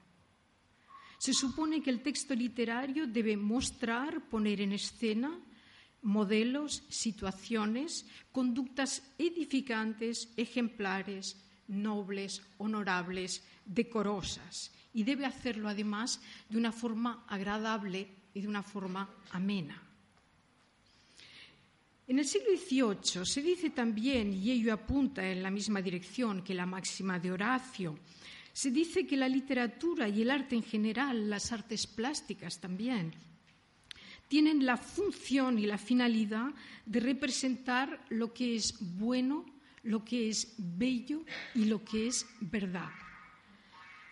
[1.17, 5.39] Se supone que el texto literario debe mostrar, poner en escena
[6.04, 11.36] modelos, situaciones, conductas edificantes, ejemplares,
[11.67, 19.10] nobles, honorables, decorosas, y debe hacerlo además de una forma agradable y de una forma
[19.31, 19.81] amena.
[22.08, 26.54] En el siglo XVIII se dice también, y ello apunta en la misma dirección que
[26.54, 28.00] la máxima de Horacio,
[28.54, 33.12] se dice que la literatura y el arte en general, las artes plásticas también,
[34.27, 36.54] tienen la función y la finalidad
[36.85, 39.46] de representar lo que es bueno,
[39.83, 41.23] lo que es bello
[41.56, 42.92] y lo que es verdad.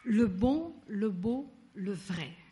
[0.03, 2.44] Le bon, le beau, le vrai.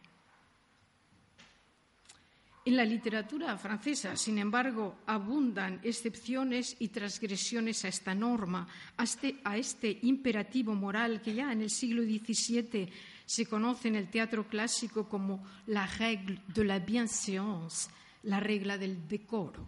[2.66, 9.99] En la literatura francesa, sin embargo, abundan excepciones y transgresiones a esta norma, a este,
[10.03, 12.88] imperativo moral que ya en el siglo XVII
[13.26, 17.89] se conoce en el teatro clásico como la règle de la bienséance,
[18.24, 19.66] la regla del decoro.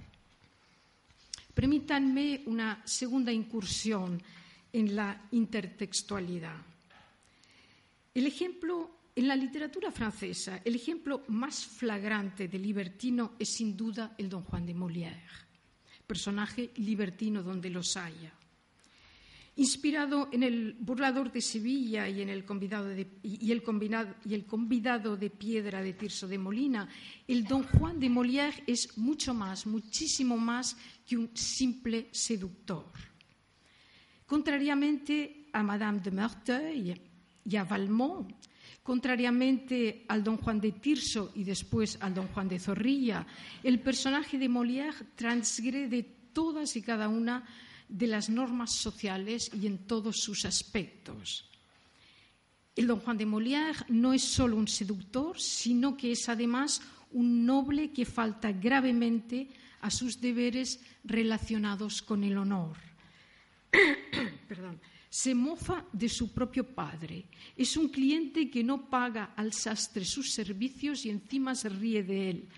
[1.53, 4.21] Permítanme una segunda incursión
[4.71, 6.61] en la intertextualidad.
[8.13, 14.13] El ejemplo, en la literatura francesa, el ejemplo más flagrante de libertino es sin duda
[14.17, 15.47] el Don Juan de Molière,
[16.05, 18.33] personaje libertino donde los haya.
[19.57, 23.63] Inspirado en el burlador de Sevilla y en el convidado de, y el
[24.25, 24.45] y el
[25.17, 26.89] de piedra de Tirso de Molina,
[27.25, 30.75] el Don Juan de Molière es mucho más, muchísimo más
[31.07, 32.91] que un simple seductor.
[34.25, 37.01] Contrariamente a Madame de Merteuil
[37.45, 38.35] y a Valmont,
[38.85, 43.25] contrariamente al Don Juan de Tirso y después al Don Juan de Zorrilla,
[43.63, 47.43] el personaje de Molière transgrede todas y cada una
[47.89, 51.49] de las normas sociales y en todos sus aspectos.
[52.75, 56.79] El don Juan de Molière no es solo un seductor, sino que es además
[57.09, 59.49] un noble que falta gravemente
[59.81, 62.77] a sus deberes relacionados con el honor.
[65.09, 67.25] Se mofa de su propio padre.
[67.55, 72.29] Es un cliente que no paga al sastre sus servicios y encima se ríe de
[72.29, 72.49] él.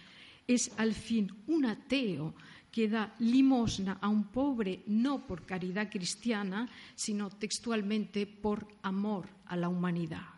[0.47, 2.33] Es al fin un ateo
[2.71, 9.57] que da limosna a un pobre no por caridad cristiana, sino textualmente por amor a
[9.57, 10.36] la humanidad.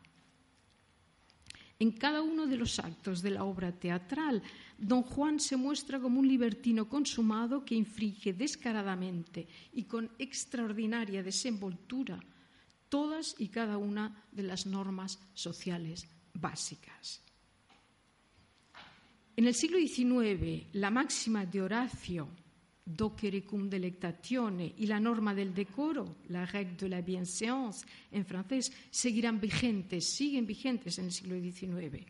[1.79, 4.43] En cada uno de los actos de la obra teatral,
[4.77, 12.19] don Juan se muestra como un libertino consumado que infringe descaradamente y con extraordinaria desenvoltura
[12.89, 17.21] todas y cada una de las normas sociales básicas.
[19.37, 22.27] En el siglo XIX, la máxima de Horacio,
[22.89, 28.71] docere cum delectatione, y la norma del decoro, la règle de la bienséance en francés,
[28.89, 32.05] seguirán vigentes, siguen vigentes en el siglo XIX.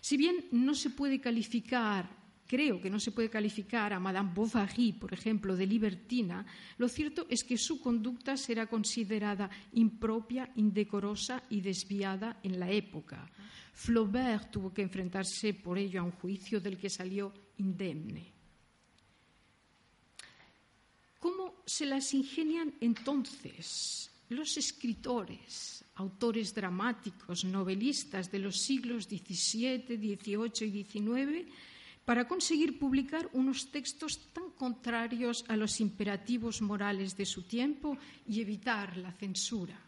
[0.00, 2.20] Si bien no se puede calificar
[2.50, 6.44] creo que no se puede calificar a Madame Bovary, por ejemplo, de libertina,
[6.78, 13.30] lo cierto es que su conducta será considerada impropia, indecorosa y desviada en la época.
[13.72, 18.39] Flaubert tuvo que enfrentarse por ello a un juicio del que salió indemne.
[21.20, 30.66] ¿Cómo se las ingenian entonces los escritores, autores dramáticos, novelistas de los siglos XVII, XVIII
[30.66, 31.46] y XIX
[32.06, 38.40] para conseguir publicar unos textos tan contrarios a los imperativos morales de su tiempo y
[38.40, 39.78] evitar la censura?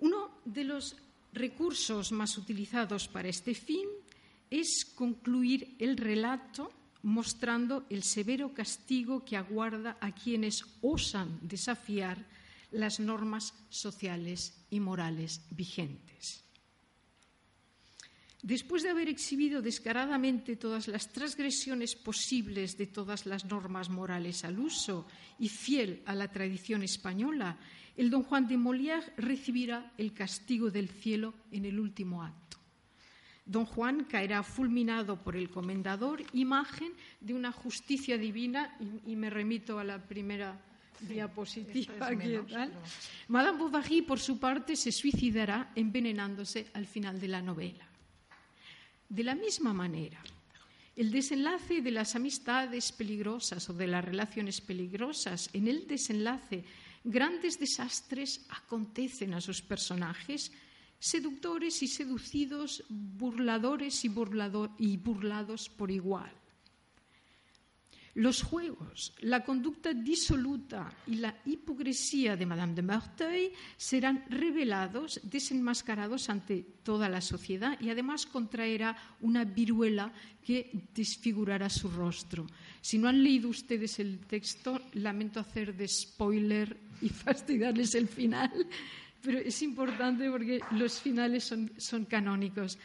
[0.00, 0.96] Uno de los
[1.34, 3.86] recursos más utilizados para este fin
[4.48, 6.72] es concluir el relato
[7.06, 12.26] mostrando el severo castigo que aguarda a quienes osan desafiar
[12.72, 16.42] las normas sociales y morales vigentes.
[18.42, 24.58] Después de haber exhibido descaradamente todas las transgresiones posibles de todas las normas morales al
[24.58, 25.06] uso
[25.38, 27.56] y fiel a la tradición española,
[27.96, 32.58] el don Juan de Molière recibirá el castigo del cielo en el último acto.
[33.46, 38.76] Don Juan caerá fulminado por el comendador, imagen de una justicia divina,
[39.06, 40.60] y, me remito a la primera
[41.00, 42.10] diapositiva.
[43.28, 47.86] Madame Bovary, por su parte, se suicidará envenenándose al final de la novela.
[49.08, 50.18] De la misma manera,
[50.96, 56.64] el desenlace de las amistades peligrosas o de las relaciones peligrosas, en el desenlace
[57.04, 60.50] grandes desastres acontecen a sus personajes,
[60.98, 66.32] seductores y seducidos, burladores y, burlados por igual.
[68.16, 76.30] Los juegos, la conducta disoluta y la hipocresía de Madame de Merteuil serán revelados, desenmascarados
[76.30, 82.46] ante toda la sociedad y además contraerá una viruela que desfigurará su rostro.
[82.80, 88.66] Si no han leído ustedes el texto, lamento hacer de spoiler y fastidiarles el final,
[89.26, 92.78] pero es importante porque los finales son, son canónicos.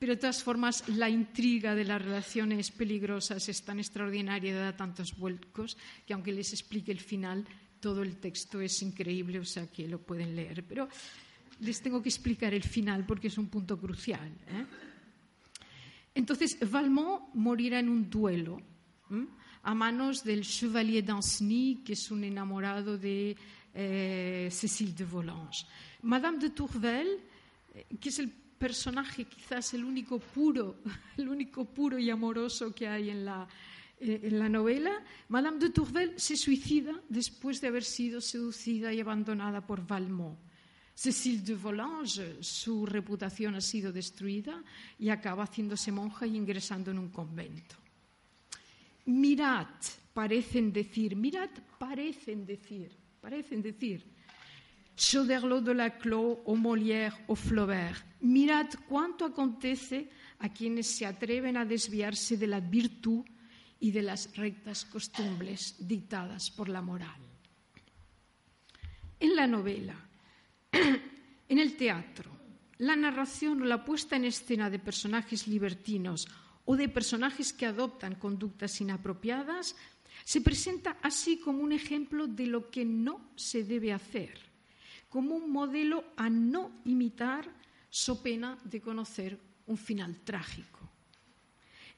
[0.00, 5.14] Pero de todas formas, la intriga de las relaciones peligrosas es tan extraordinaria da tantos
[5.14, 7.46] vuelcos que aunque les explique el final,
[7.78, 10.64] todo el texto es increíble, o sea que lo pueden leer.
[10.66, 10.88] Pero
[11.60, 14.26] les tengo que explicar el final porque es un punto crucial.
[14.26, 14.66] ¿eh?
[16.16, 18.60] Entonces, Valmont morirá en un duelo
[19.62, 23.36] a manos del Chevalier d'Anceny, que es un enamorado de
[23.74, 25.66] eh, Cécile de Volanges.
[26.02, 27.20] Madame de Tourvel,
[28.00, 30.76] que es el personaje quizás el único puro,
[31.16, 33.48] el único puro y amoroso que hay en la,
[33.98, 39.00] eh, en la novela, Madame de Tourvel se suicida después de haber sido seducida y
[39.00, 40.38] abandonada por Valmont.
[40.94, 44.62] Cécile de Volanges, su reputación ha sido destruida
[44.98, 47.76] y acaba haciéndose monja y ingresando en un convento.
[49.06, 49.68] Mirad,
[50.12, 51.48] parecen decir, mirad,
[51.78, 54.04] parecen decir, parecen decir,
[54.96, 60.10] Chauderlot de la Clos o Molière o Flaubert, mirad cuánto acontece
[60.40, 63.24] a quienes se atreven a desviarse de la virtud
[63.80, 67.20] y de las rectas costumbres dictadas por la moral.
[69.18, 69.96] En la novela,
[70.72, 72.30] en el teatro,
[72.78, 76.28] la narración o la puesta en escena de personajes libertinos
[76.64, 79.76] o de personajes que adoptan conductas inapropiadas
[80.24, 84.38] se presenta así como un ejemplo de lo que no se debe hacer,
[85.08, 87.48] como un modelo a no imitar
[87.88, 90.78] so pena de conocer un final trágico.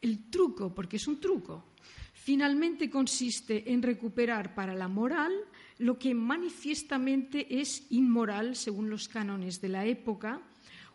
[0.00, 1.72] El truco, porque es un truco,
[2.12, 5.32] finalmente consiste en recuperar para la moral
[5.78, 10.40] lo que manifiestamente es inmoral según los cánones de la época,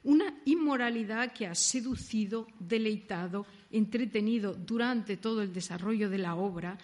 [0.03, 6.78] una inmoralidad que ha seducido, deleitado, entretenido durante todo el desarrollo de la obra,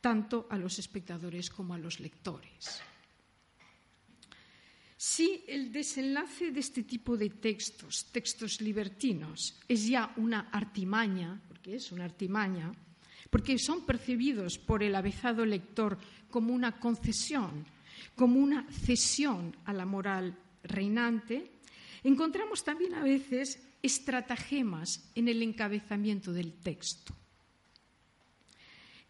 [0.00, 2.82] tanto a los espectadores como a los lectores.
[4.96, 11.76] Si el desenlace de este tipo de textos, textos libertinos, es ya una artimaña, porque
[11.76, 12.70] es una artimaña,
[13.30, 15.96] porque son percibidos por el avezado lector
[16.28, 17.64] como una concesión,
[18.14, 21.50] como una cesión a la moral reinante,
[22.02, 27.14] encontramos también a veces estratagemas en el encabezamiento del texto.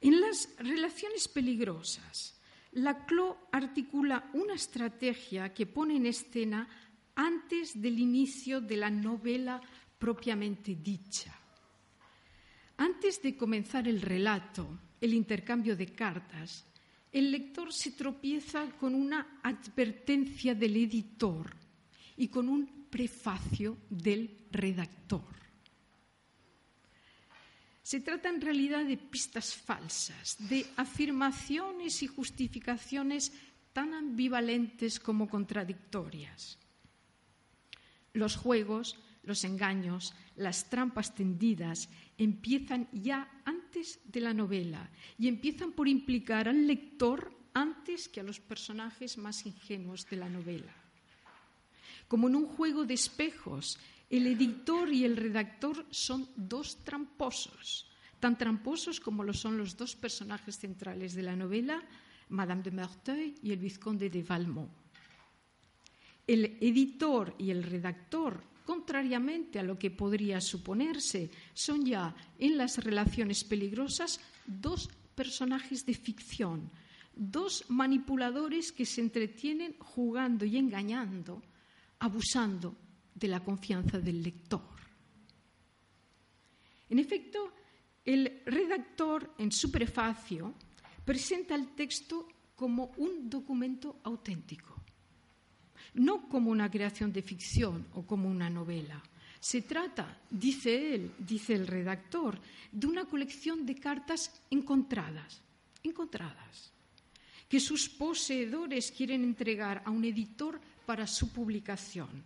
[0.00, 2.40] En las relaciones peligrosas,
[2.72, 6.68] Laclos articula una estrategia que pone en escena
[7.14, 9.60] antes del inicio de la novela
[9.98, 11.36] propiamente dicha.
[12.78, 14.66] Antes de comenzar el relato,
[15.00, 16.64] el intercambio de cartas,
[17.12, 21.54] el lector se tropieza con una advertencia del editor
[22.16, 25.49] y con un prefacio del redactor.
[27.90, 33.32] Se trata en realidad de pistas falsas, de afirmaciones y justificaciones
[33.72, 36.56] tan ambivalentes como contradictorias.
[38.12, 44.88] Los juegos los engaños, las trampas tendidas empiezan ya antes de la novela
[45.18, 50.28] y empiezan por implicar al lector antes que a los personajes más ingenuos de la
[50.28, 50.72] novela.
[52.06, 53.80] Como en un juego de espejos,
[54.10, 57.86] el editor y el redactor son dos tramposos,
[58.18, 61.80] tan tramposos como lo son los dos personajes centrales de la novela,
[62.28, 64.70] Madame de Merteuil y el vizconde de Valmont.
[66.26, 72.78] El editor y el redactor contrariamente a lo que podría suponerse, son ya en las
[72.78, 76.70] relaciones peligrosas dos personajes de ficción,
[77.12, 81.42] dos manipuladores que se entretienen jugando y engañando,
[81.98, 82.76] abusando
[83.20, 84.80] de la confianza del lector.
[86.88, 87.52] En efecto,
[88.04, 90.54] el redactor en su prefacio
[91.04, 94.80] presenta el texto como un documento auténtico
[95.94, 99.02] no como una creación de ficción o como una novela.
[99.40, 102.38] Se trata, dice él, dice el redactor,
[102.70, 105.40] de una colección de cartas encontradas,
[105.82, 106.72] encontradas,
[107.48, 112.22] que sus poseedores quieren entregar a un editor para su publicación.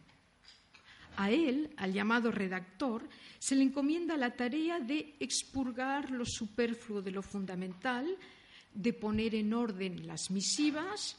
[1.16, 3.08] A él, al llamado redactor,
[3.38, 8.16] se le encomienda la tarea de expurgar lo superfluo de lo fundamental,
[8.74, 11.16] de poner en orden las misivas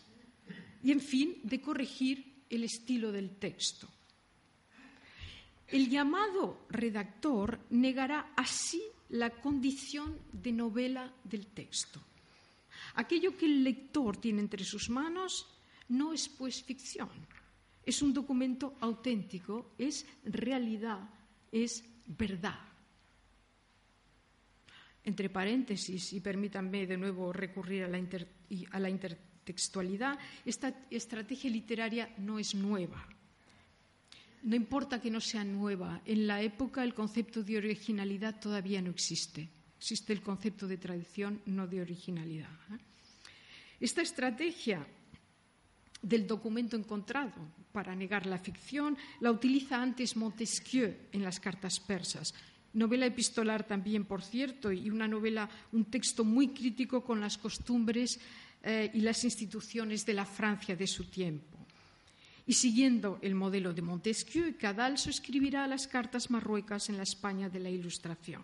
[0.84, 3.88] y, en fin, de corregir el estilo del texto.
[5.68, 12.02] El llamado redactor negará así la condición de novela del texto.
[12.96, 15.48] Aquello que el lector tiene entre sus manos
[15.90, 17.10] no es pues ficción,
[17.86, 21.08] es un documento auténtico, es realidad,
[21.52, 22.60] es verdad.
[25.04, 28.02] Entre paréntesis, y permítanme de nuevo recurrir a la,
[28.72, 29.00] a la
[29.44, 33.08] textualidad, esta estrategia literaria no es nueva.
[34.44, 38.90] No importa que no sea nueva, en la época el concepto de originalidad todavía no
[38.90, 39.48] existe.
[39.78, 42.50] Existe el concepto de tradición, no de originalidad.
[43.80, 44.86] Esta estrategia
[46.06, 47.34] del documento encontrado
[47.74, 52.34] para negar la ficción la utiliza antes Montesquieu en las cartas persas.
[52.74, 58.20] Novela epistolar también, por cierto, y una novela, un texto muy crítico con las costumbres
[58.62, 61.58] eh, y las instituciones de la Francia de su tiempo.
[62.46, 67.60] Y siguiendo el modelo de Montesquieu, Cadalso escribirá las cartas marruecas en la España de
[67.60, 68.44] la Ilustración.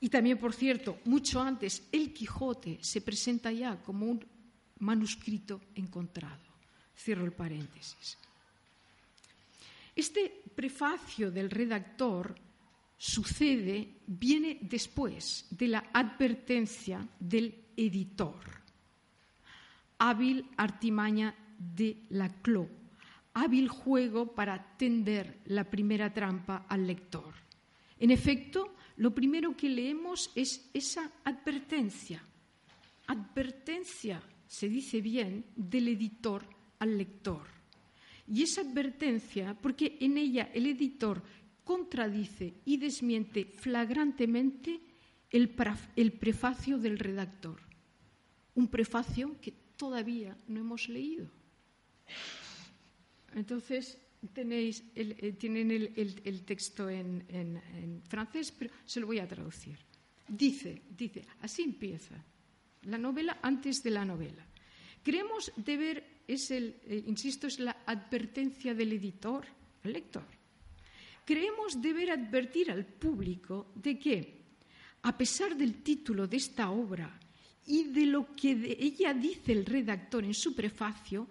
[0.00, 4.37] Y también, por cierto, mucho antes, El Quijote se presenta ya como un
[4.80, 6.42] manuscrito encontrado.
[6.96, 8.18] Cierro el paréntesis.
[9.94, 12.34] Este prefacio del redactor
[12.96, 18.38] sucede, viene después de la advertencia del editor.
[19.98, 22.68] Hábil artimaña de la clo,
[23.34, 27.34] hábil juego para tender la primera trampa al lector.
[27.98, 32.22] En efecto, lo primero que leemos es esa advertencia.
[33.06, 36.42] Advertencia, se dice bien, del editor
[36.78, 37.46] al lector.
[38.26, 41.22] Y esa advertencia, porque en ella el editor
[41.64, 44.80] contradice y desmiente flagrantemente
[45.30, 47.60] el, prefacio del redactor.
[48.54, 51.30] Un prefacio que todavía no hemos leído.
[53.34, 53.98] Entonces,
[54.32, 59.78] tenéis eh, tienen el, texto en, en, francés, pero se lo voy a traducir.
[60.26, 62.24] Dice, dice, así empieza
[62.82, 64.44] la novela antes de la novela.
[65.02, 69.46] Creemos deber, es el, eh, insisto, es la advertencia del editor
[69.84, 70.26] al lector.
[71.24, 74.42] Creemos deber advertir al público de que,
[75.02, 77.18] a pesar del título de esta obra
[77.66, 81.28] y de lo que de ella dice el redactor en su prefacio,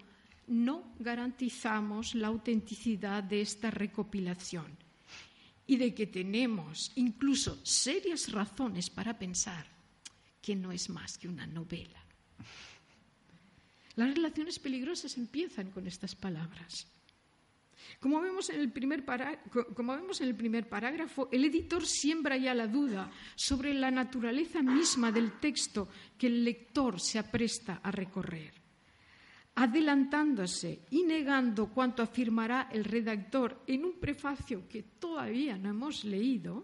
[0.48, 4.76] no garantizamos la autenticidad de esta recopilación
[5.66, 9.77] y de que tenemos incluso serias razones para pensar
[10.40, 12.02] que no es más que una novela.
[13.96, 16.86] Las relaciones peligrosas empiezan con estas palabras.
[18.00, 19.04] Como vemos, en el primer
[19.74, 24.62] como vemos en el primer parágrafo, el editor siembra ya la duda sobre la naturaleza
[24.62, 28.58] misma del texto que el lector se apresta a recorrer
[29.58, 36.62] adelantándose y negando cuanto afirmará el redactor en un prefacio que todavía no hemos leído,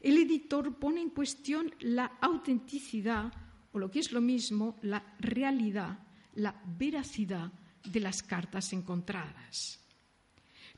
[0.00, 3.32] el editor pone en cuestión la autenticidad,
[3.72, 5.98] o lo que es lo mismo, la realidad,
[6.34, 7.50] la veracidad
[7.84, 9.80] de las cartas encontradas.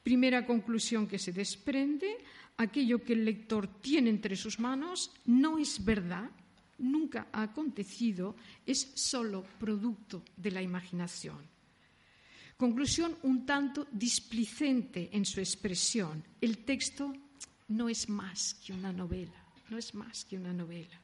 [0.03, 2.17] Primera conclusión que se desprende,
[2.57, 6.31] aquello que el lector tiene entre sus manos no es verdad,
[6.79, 11.39] nunca ha acontecido, es solo producto de la imaginación.
[12.57, 16.23] Conclusión un tanto displicente en su expresión.
[16.41, 17.13] El texto
[17.71, 21.01] no es más que una novela, no es más que una novela.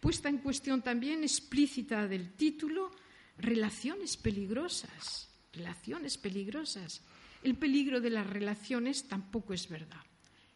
[0.00, 2.90] Puesta en cuestión también explícita del título,
[3.38, 7.02] relaciones peligrosas, relaciones peligrosas.
[7.42, 10.02] El peligro de las relaciones tampoco es verdad,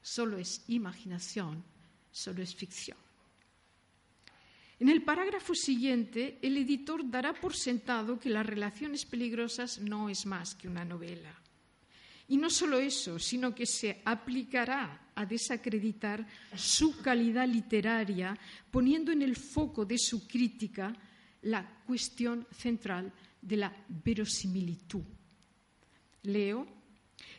[0.02, 1.64] solo es imaginación,
[2.10, 2.98] solo es ficción.
[4.78, 10.24] En el parágrafo siguiente, el editor dará por sentado que las relaciones peligrosas no es
[10.24, 11.34] más que una novela.
[12.28, 18.36] Y no solo eso, sino que se aplicará a desacreditar su calidad literaria,
[18.70, 20.96] poniendo en el foco de su crítica
[21.42, 25.02] la cuestión central de la verosimilitud.
[26.22, 26.66] Leo,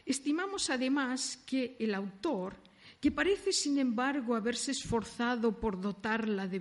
[0.05, 2.55] estimamos además que el autor
[2.99, 6.59] que parece, sin embargo, haberse esforzado por dotarla de,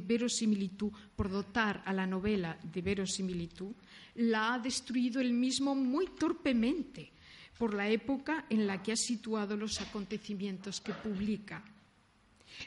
[0.00, 3.72] verosimilitud, por dotar a la novela de verosimilitud,
[4.16, 7.12] la ha destruido él mismo muy torpemente
[7.58, 11.62] por la época en la que ha situado los acontecimientos que publica.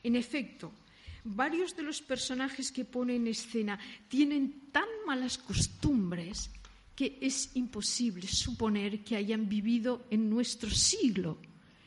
[0.04, 0.72] En efecto,
[1.24, 6.50] varios de los personajes que pone en escena tienen tan malas costumbres
[6.96, 11.38] que es imposible suponer que hayan vivido en nuestro siglo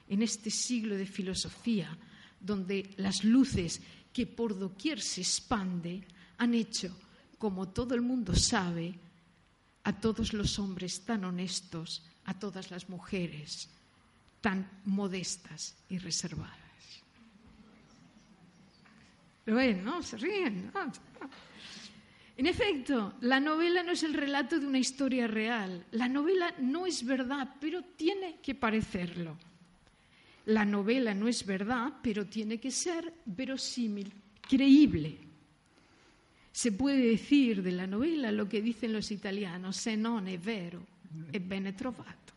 [0.09, 1.97] en este siglo de filosofía,
[2.41, 3.81] donde las luces
[4.13, 6.05] que por doquier se expande
[6.39, 6.95] han hecho,
[7.39, 8.95] como todo el mundo sabe,
[9.85, 13.69] a todos los hombres tan honestos, a todas las mujeres
[14.41, 16.59] tan modestas y reservadas.
[19.47, 20.03] Lo ven, ¿no?
[20.03, 20.71] Se ríen.
[22.37, 25.85] En efecto, la novela no es el relato de una historia real.
[25.93, 29.37] La novela no es verdad, pero tiene que parecerlo.
[30.47, 34.13] La novela no es verdad, pero tiene que ser verosímil,
[34.43, 35.19] creíble.
[36.53, 40.87] Se puede decir de la novela lo que dicen los italianos, se non è vero,
[41.77, 42.33] trovato.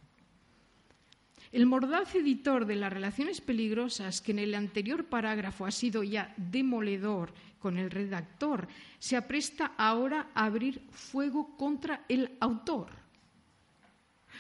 [1.52, 6.34] El mordaz editor de las relaciones peligrosas, que en el anterior parágrafo ha sido ya
[6.38, 8.68] demoledor con el redactor,
[9.00, 12.90] se apresta ahora a abrir fuego contra el autor.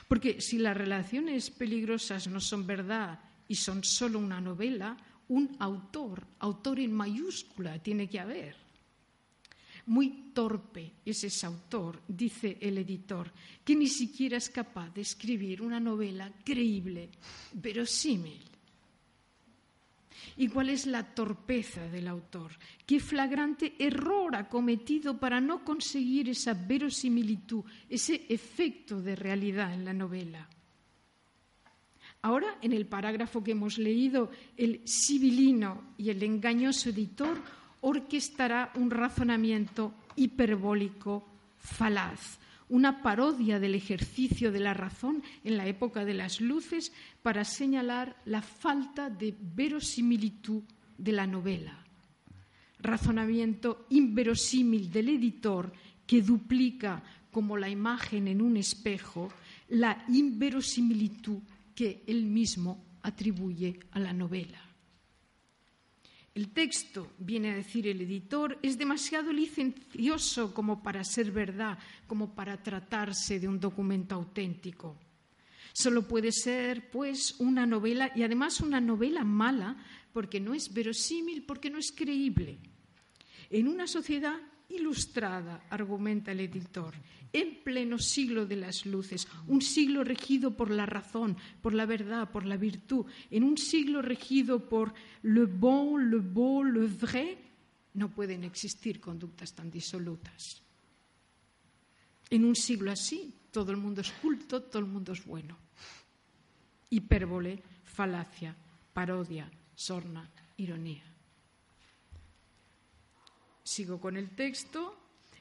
[0.07, 4.97] Porque si las relaciones peligrosas no son verdad y son solo una novela,
[5.29, 8.66] un autor, autor en mayúscula tiene que haber.
[9.88, 13.31] Muy torpe es ese autor, dice el editor,
[13.63, 17.09] que ni siquiera es capaz de escribir una novela creíble,
[17.53, 18.41] verosímil.
[20.35, 22.51] y cuál es la torpeza del autor,
[22.85, 29.85] qué flagrante error ha cometido para no conseguir esa verosimilitud, ese efecto de realidad en
[29.85, 30.47] la novela.
[32.21, 37.41] Ahora, en el parágrafo que hemos leído, el sibilino y el engañoso editor
[37.88, 41.25] orquestará un razonamiento hiperbólico
[41.57, 47.45] falaz, una parodia del ejercicio de la razón en la época de las luces para
[47.45, 50.63] señalar la falta de verosimilitud
[50.97, 51.79] de la novela.
[52.79, 55.71] Razonamiento inverosímil del editor
[56.05, 59.29] que duplica como la imagen en un espejo
[59.69, 61.39] la inverosimilitud
[61.73, 64.66] que él mismo atribuye a la novela.
[66.38, 72.35] El texto, viene a decir el editor, es demasiado licencioso como para ser verdad, como
[72.35, 74.99] para tratarse de un documento auténtico.
[75.73, 79.83] Solo puede ser, pues, una novela, y además una novela mala,
[80.13, 82.59] porque no es verosímil, porque no es creíble.
[83.49, 84.39] En una sociedad
[84.70, 86.93] ilustrada, argumenta el editor,
[87.32, 92.32] en pleno siglo de las luces, un siglo regido por la razón, por la verdad,
[92.32, 94.93] por la virtud, en un siglo regido por
[95.24, 97.38] le bon, le beau, le vrai,
[97.93, 100.61] no pueden existir conductas tan disolutas.
[102.30, 105.57] En un siglo así, todo el mundo es culto, todo el mundo es bueno.
[106.89, 108.55] Hipérbole, falacia,
[108.93, 111.16] parodia, sorna, ironía.
[113.68, 114.95] Sigo con el texto.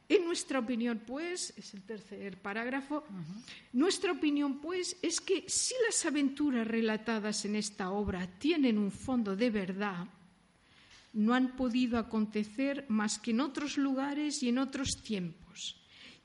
[0.09, 3.05] En nuestra opinión, pues, es el tercer parágrafo,
[3.73, 9.37] nuestra opinión, pues, es que si las aventuras relatadas en esta obra tienen un fondo
[9.37, 10.09] de verdad,
[11.13, 15.81] no han podido acontecer más que en otros lugares y en otros tiempos.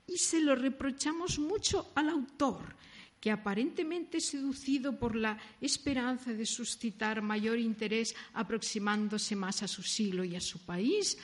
[0.08, 2.76] Y se lo reprochamos mucho al autor,
[3.20, 10.24] que aparentemente seducido por la esperanza de suscitar mayor interés aproximándose más a su siglo
[10.24, 11.18] y a su país,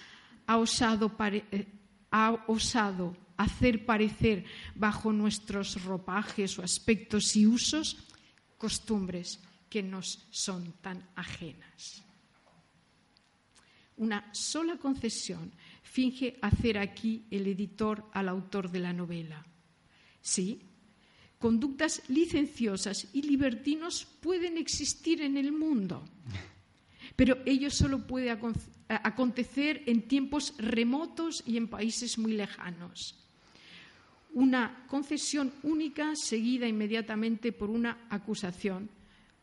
[0.47, 1.15] ha osado,
[1.51, 1.67] eh,
[2.11, 4.45] ha osado hacer parecer
[4.75, 7.97] bajo nuestros ropajes o aspectos y usos
[8.57, 9.39] costumbres
[9.69, 12.03] que nos son tan ajenas.
[13.97, 15.51] Una sola concesión
[15.83, 19.45] finge hacer aquí el editor al autor de la novela.
[20.21, 20.61] Sí,
[21.39, 26.03] conductas licenciosas y libertinos pueden existir en el mundo,
[27.17, 33.15] pero ello solo puede acontecer en tiempos remotos y en países muy lejanos.
[34.33, 38.87] Una concesión única seguida inmediatamente por una acusación,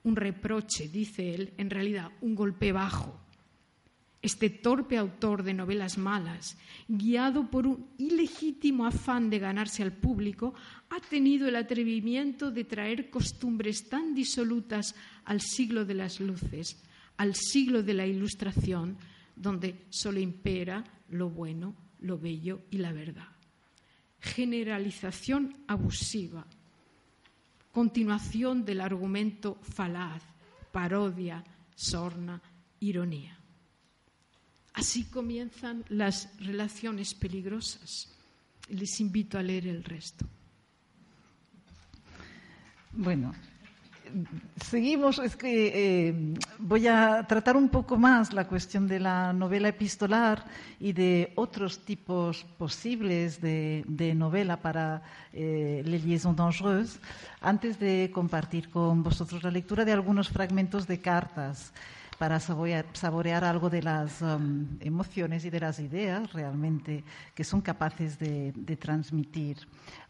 [0.04, 3.18] un reproche, dice él, en realidad un golpe bajo.
[4.22, 6.56] Este torpe autor de novelas malas,
[6.86, 10.54] guiado por un ilegítimo afán de ganarse al público,
[10.90, 14.94] ha tenido el atrevimiento de traer costumbres tan disolutas
[15.24, 16.80] al siglo de las luces,
[17.16, 18.96] al siglo de la Ilustración,
[19.36, 23.28] donde solo impera lo bueno, lo bello y la verdad.
[24.20, 26.46] Generalización abusiva,
[27.72, 30.22] continuación del argumento falaz,
[30.72, 31.44] parodia,
[31.74, 32.40] sorna,
[32.80, 33.38] ironía.
[34.74, 38.10] Así comienzan las relaciones peligrosas.
[38.70, 40.26] Les invito a leer el resto.
[42.92, 43.34] Bueno,
[44.56, 49.68] seguimos, es que eh, voy a tratar un poco más la cuestión de la novela
[49.68, 50.44] epistolar
[50.80, 53.84] y de otros tipos posibles de,
[54.16, 55.02] novela para
[55.32, 57.00] eh, Les Liaisons Dangereuses,
[57.40, 61.72] antes de compartir con vosotros la lectura de algunos fragmentos de cartas
[62.18, 67.04] para saborear, algo de las um, emociones y de las ideas realmente
[67.34, 69.58] que son capaces de, transmitir.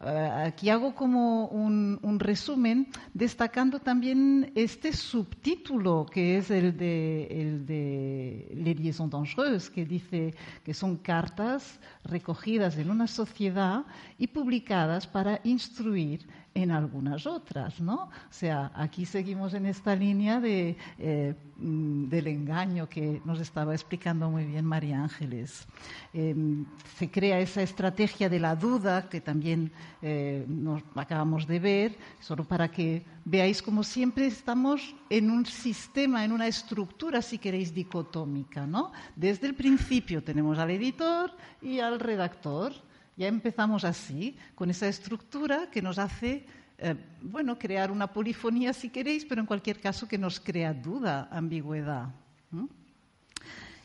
[0.01, 7.67] Uh, aquí hago como un, resumen destacando también este subtítulo que es el de, el
[7.67, 10.35] de Les liaisons dangereuses, que dice
[10.65, 13.85] que son cartas recogidas en una sociedad
[14.19, 18.05] y publicadas para instruir en algunas otras, ¿no?
[18.05, 23.75] O sea, aquí seguimos en esta línea de, eh, mm, del engaño que nos estaba
[23.75, 25.67] explicando muy bien María Ángeles.
[26.13, 26.65] Em,
[26.97, 32.45] se crea esa estrategia de la duda que también eh, nos acabamos de ver, solo
[32.45, 38.67] para que veáis como siempre estamos en un sistema, en una estructura, si queréis, dicotómica,
[38.67, 38.93] ¿no?
[39.17, 41.33] Desde el principio tenemos al editor
[41.63, 42.73] y al redactor
[43.17, 46.45] ya empezamos así, con esa estructura que nos hace,
[46.79, 51.29] eh, bueno, crear una polifonía si queréis, pero en cualquier caso que nos crea duda,
[51.31, 52.09] ambigüedad,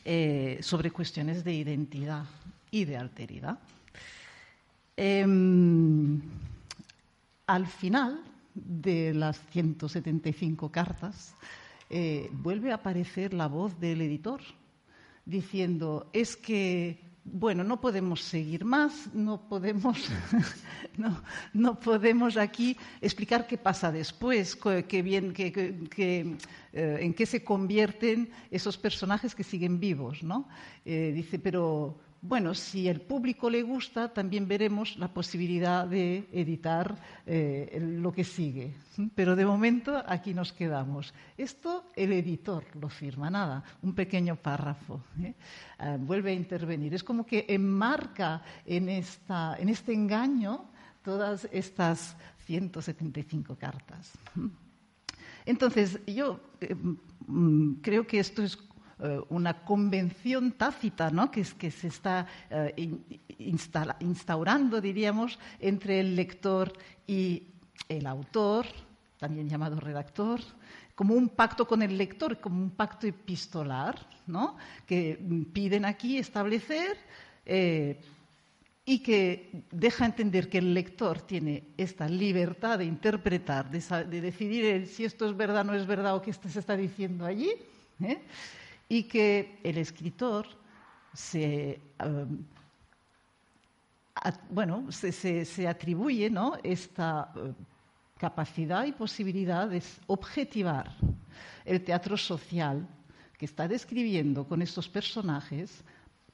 [0.06, 2.26] eh, sobre cuestiones de identidad
[2.72, 3.60] y de alteridad.
[4.98, 6.22] Em,
[7.46, 11.36] al final de las 175 cartas,
[11.90, 14.42] eh, vuelve a aparecer la voz del editor
[15.26, 20.10] diciendo, es que bueno, no podemos seguir más, no podemos,
[20.98, 21.22] no,
[21.54, 24.58] no podemos aquí explicar qué pasa después,
[24.88, 26.38] qué bien, eh,
[26.74, 30.48] en qué se convierten esos personajes que siguen vivos, ¿no?
[30.86, 36.98] Eh, dice, pero bueno, si el público le gusta, también veremos la posibilidad de editar
[37.26, 38.74] eh, lo que sigue.
[39.16, 41.14] Pero de momento aquí nos quedamos.
[41.38, 45.02] Esto el editor lo firma, nada, un pequeño párrafo.
[45.22, 45.34] ¿eh?
[45.78, 46.94] Ah, vuelve a intervenir.
[46.94, 50.66] Es como que enmarca en, esta, en este engaño
[51.02, 54.12] todas estas 175 cartas.
[55.46, 56.76] Entonces, yo eh,
[57.28, 58.58] mm, creo que esto es
[59.02, 61.32] eh, una convención tácita ¿no?
[61.32, 62.74] que, se está eh,
[64.00, 66.74] instaurando, diríamos, entre el lector
[67.08, 67.44] y
[67.88, 68.66] el autor,
[69.18, 70.42] también llamado redactor,
[70.96, 74.58] como un pacto con el lector, como un pacto epistolar, ¿no?
[74.86, 75.18] que
[75.54, 76.98] piden aquí establecer
[77.46, 78.02] eh,
[78.84, 84.88] y que deja entender que el lector tiene esta libertad de interpretar, de, de decidir
[84.88, 87.50] si esto es verdad no es verdad o qué se está diciendo allí.
[88.90, 90.48] Y que el escritor
[91.14, 92.44] se, um,
[94.50, 96.58] bueno, se, atribuye ¿no?
[96.64, 97.54] esta uh,
[98.18, 100.96] capacidad y posibilidad de objetivar
[101.64, 102.88] el teatro social
[103.38, 105.84] que está describiendo con estos personajes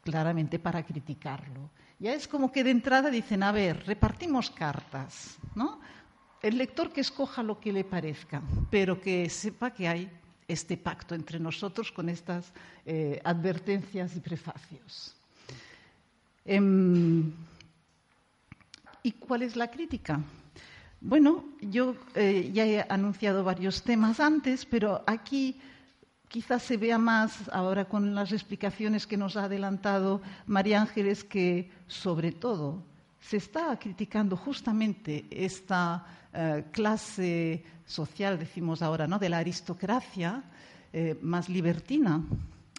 [0.02, 1.70] claramente para criticarlo.
[2.00, 5.80] Ya es como que de entrada dicen, a ver, repartimos cartas, ¿no?
[6.42, 10.12] El lector que escoja lo que le parezca, pero que sepa que hay
[10.48, 12.52] este pacto entre nosotros con estas
[12.86, 15.16] eh, advertencias y prefacios.
[16.46, 17.32] Em,
[19.04, 20.20] ¿Y cuál es la crítica?
[21.02, 25.60] Bueno, yo eh, ya he anunciado varios temas antes, pero aquí
[26.28, 31.70] quizás se vea más ahora con las explicaciones que nos ha adelantado María Ángeles que,
[31.88, 32.84] sobre todo,
[33.22, 36.06] se está criticando justamente esta
[36.38, 39.18] eh, clase social, decimos ahora, ¿no?
[39.20, 40.44] de la aristocracia
[40.92, 42.22] eh, más libertina.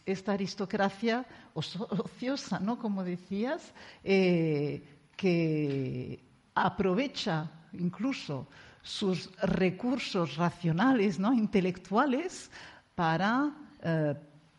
[0.04, 2.78] Esta aristocracia ociosa, ¿no?
[2.78, 3.72] como decías,
[4.04, 4.82] eh,
[5.16, 6.22] que
[6.54, 8.46] aprovecha incluso
[8.82, 11.32] sus recursos racionales, ¿no?
[11.32, 12.50] intelectuales,
[12.94, 13.52] para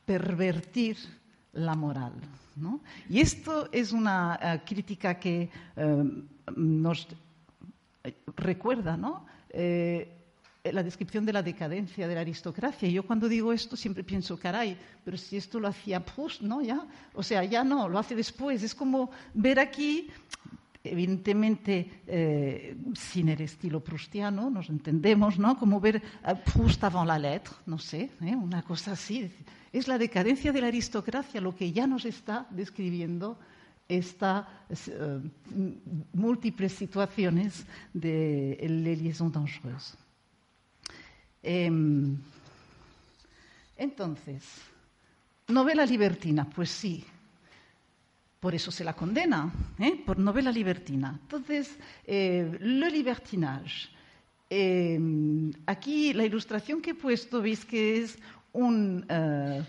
[0.05, 0.97] pervertir
[1.53, 2.13] la moral.
[3.09, 5.49] Y esto es una crítica que
[6.55, 7.07] nos
[8.35, 9.25] recuerda, ¿no?
[9.49, 10.13] Eh,
[10.71, 12.89] la descripción de la decadencia de la aristocracia.
[12.89, 16.61] Yo cuando digo esto siempre pienso, caray, pero si esto lo hacía Proust, ¿no?
[16.61, 16.85] ¿Ya?
[17.13, 18.63] O sea, ya no, lo hace después.
[18.63, 20.09] Es como ver aquí,
[20.83, 25.57] evidentemente eh, sin el estilo proustiano, nos entendemos, ¿no?
[25.57, 28.35] Como ver a Proust avant la lettre, no sé, ¿eh?
[28.35, 29.31] una cosa así.
[29.71, 33.37] Es la decadencia de la aristocracia lo que ya nos está describiendo
[33.87, 34.45] estas
[34.87, 35.21] uh,
[36.13, 39.97] múltiples situaciones de Les Liaisons Dangereuses.
[41.43, 41.71] Eh,
[43.77, 44.43] entonces,
[45.47, 47.05] novela libertina, pues sí,
[48.39, 50.01] por eso se la condena, ¿eh?
[50.05, 51.17] por novela libertina.
[51.21, 53.89] Entonces, eh, le libertinage.
[54.49, 58.17] Em, aquí la ilustración que he puesto, veis que es
[58.53, 59.63] un eh,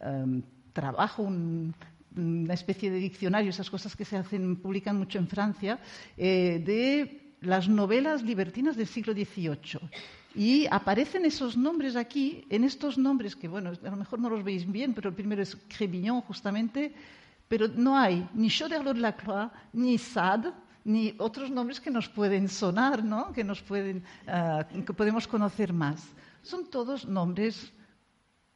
[0.00, 0.42] em,
[0.72, 1.74] trabajo, un
[2.16, 5.78] una especie de diccionario, esas cosas que se hacen, publican mucho en Francia,
[6.16, 9.80] eh, de las novelas libertinas del siglo XVIII.
[10.34, 14.44] Y aparecen esos nombres aquí, en estos nombres que, bueno, a lo mejor no los
[14.44, 16.92] veis bien, pero el primero es Crébillon, justamente,
[17.48, 20.52] pero no hay ni Choderlos de la Croix, ni Sade,
[20.84, 23.32] ni otros nombres que nos pueden sonar, ¿no?
[23.32, 26.06] que, nos pueden, ah, que podemos conocer más.
[26.42, 27.72] Son todos nombres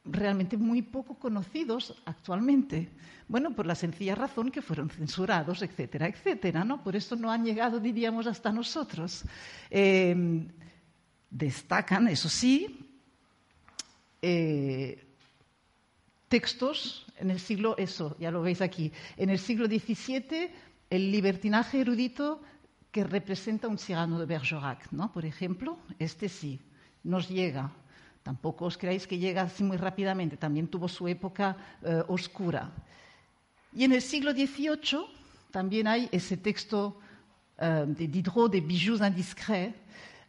[0.03, 2.89] realmente muy poco conocidos actualmente.
[3.27, 6.83] Bueno, por la sencilla razón que fueron censurados, etcétera, etcétera, ¿no?
[6.83, 9.23] Por eso no han llegado, diríamos, hasta nosotros.
[9.69, 10.47] Eh,
[11.29, 12.91] destacan, eso sí,
[14.21, 15.03] eh,
[16.27, 20.49] textos en el siglo, eso, ya lo veis aquí, en el siglo XVII,
[20.89, 22.41] el libertinaje erudito
[22.91, 25.11] que representa un Cyrano de Bergerac, ¿no?
[25.11, 26.59] Por ejemplo, este sí,
[27.03, 27.71] nos llega
[28.23, 32.69] Tampoco os creáis que llega así muy rápidamente, también tuvo su época eh, oscura.
[33.73, 35.05] Y en el siglo XVIII
[35.49, 36.99] también hay ese texto
[37.57, 39.75] eh, de Diderot de Bijoux indiscrets,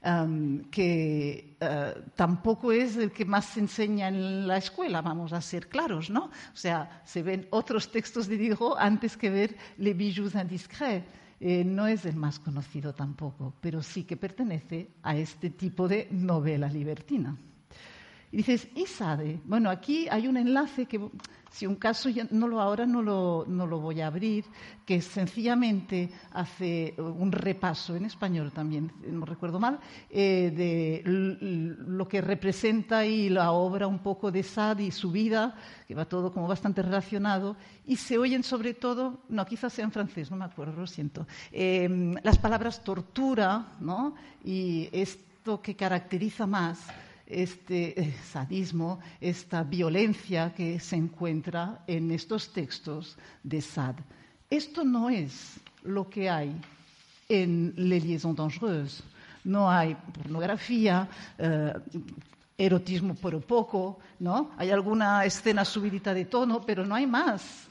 [0.04, 5.40] um, que uh, tampoco es el que más se enseña en la escuela, vamos a
[5.40, 6.24] ser claros, ¿no?
[6.24, 11.06] O sea, se ven otros textos de Diderot antes que ver Les Bijoux indiscrets.
[11.40, 16.06] Eh, no es el más conocido tampoco, pero sí que pertenece a este tipo de
[16.12, 17.36] novela libertina.
[18.32, 19.40] Y dices, ¿y Sade?
[19.44, 20.98] Bueno, aquí hay un enlace que,
[21.50, 24.46] si un caso, no lo, ahora no lo, no lo voy a abrir,
[24.86, 29.78] que sencillamente hace un repaso en español también, no recuerdo mal,
[30.08, 35.54] eh, de lo que representa y la obra un poco de Sade y su vida,
[35.86, 37.54] que va todo como bastante relacionado,
[37.86, 41.26] y se oyen sobre todo, no, quizás sea en francés, no me acuerdo, lo siento,
[41.52, 44.14] eh, las palabras tortura, ¿no?
[44.42, 46.88] Y esto que caracteriza más
[47.32, 54.02] este sadismo, esta violencia que se encuentra en estos textos de Sade.
[54.50, 56.54] Esto no es lo que hay
[57.28, 59.02] en Les Liaisons Dangereuses.
[59.44, 61.08] No hay pornografía,
[61.38, 61.72] eh,
[62.56, 64.50] erotismo por poco, ¿no?
[64.56, 67.66] Hay alguna escena subidita de tono, pero no hay más.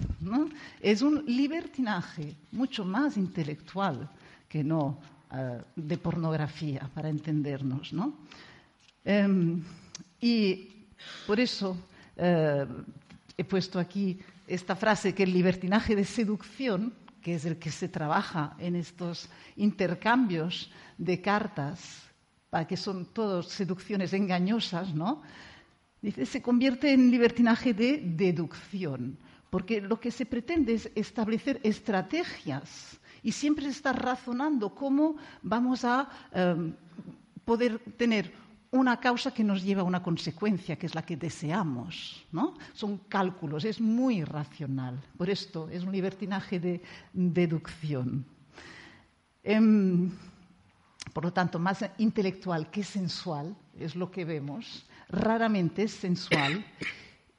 [0.82, 4.10] Es un libertinaje mucho más intelectual
[4.50, 4.98] que no
[5.34, 8.14] eh, de pornografía, para entendernos, ¿no?
[9.04, 9.64] Em,
[10.20, 10.70] y
[11.26, 11.78] por eso
[12.18, 12.66] eh,
[13.38, 17.90] he puesto aquí esta frase que el libertinaje de seducción, que es el que se
[17.90, 22.12] trabaja en estos intercambios de cartas,
[22.50, 25.22] para que son todas seducciones engañosas, ¿no?
[26.02, 29.18] Dice, se convierte en libertinaje de deducción,
[29.50, 36.10] porque lo que se pretende es establecer estrategias y siempre estar razonando cómo vamos a
[36.34, 36.74] em,
[37.46, 38.34] poder tener
[38.72, 42.26] una causa que nos lleva a una consecuencia, que es la que deseamos.
[42.32, 42.58] ¿no?
[42.74, 45.00] Son cálculos, es muy racional.
[45.18, 46.82] Por esto es un libertinaje de
[47.14, 48.26] deducción.
[49.44, 50.10] Em,
[51.14, 54.86] por lo tanto, más intelectual que sensual es lo que vemos.
[55.10, 56.64] Raramente es sensual.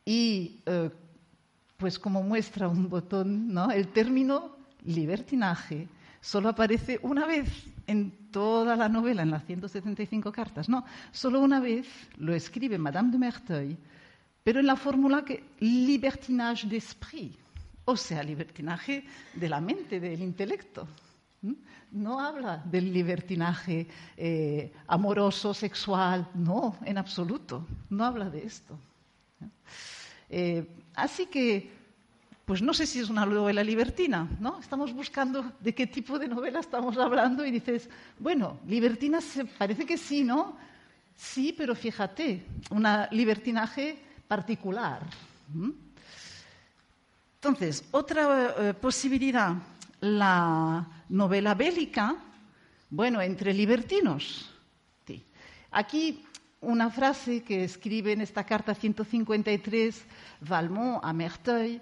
[0.05, 0.91] Y, eh,
[1.79, 3.71] pues como muestra un botón, ¿no?
[3.71, 5.89] el término libertinaje
[6.21, 10.69] solo aparece una vez en toda la novela, en las 175 cartas.
[10.69, 11.87] No, solo una vez
[12.17, 13.79] lo escribe Madame de Merteuil,
[14.43, 17.37] pero en la fórmula que libertinage d'esprit,
[17.85, 20.89] o sea, libertinaje de la mente, del intelecto.
[21.91, 23.87] No habla del libertinaje
[24.17, 28.79] eh, amoroso, sexual, no, en absoluto, no habla de esto.
[30.31, 30.65] Eh,
[30.95, 31.82] así que
[32.45, 34.59] pues no sé si es una novela libertina, ¿no?
[34.59, 37.89] Estamos buscando de qué tipo de novela estamos hablando y dices,
[38.19, 39.21] bueno, libertina
[39.59, 40.57] parece que sí, ¿no?
[41.17, 45.03] Sí, pero fíjate, un libertinaje particular.
[47.37, 49.55] Entonces, otra eh, posibilidad,
[50.01, 52.17] la novela bélica,
[52.91, 54.49] bueno, entre libertinos.
[55.73, 56.23] Aquí
[56.61, 60.05] una frase que escribe en esta carta 153
[60.41, 61.81] Valmont a Merteuil,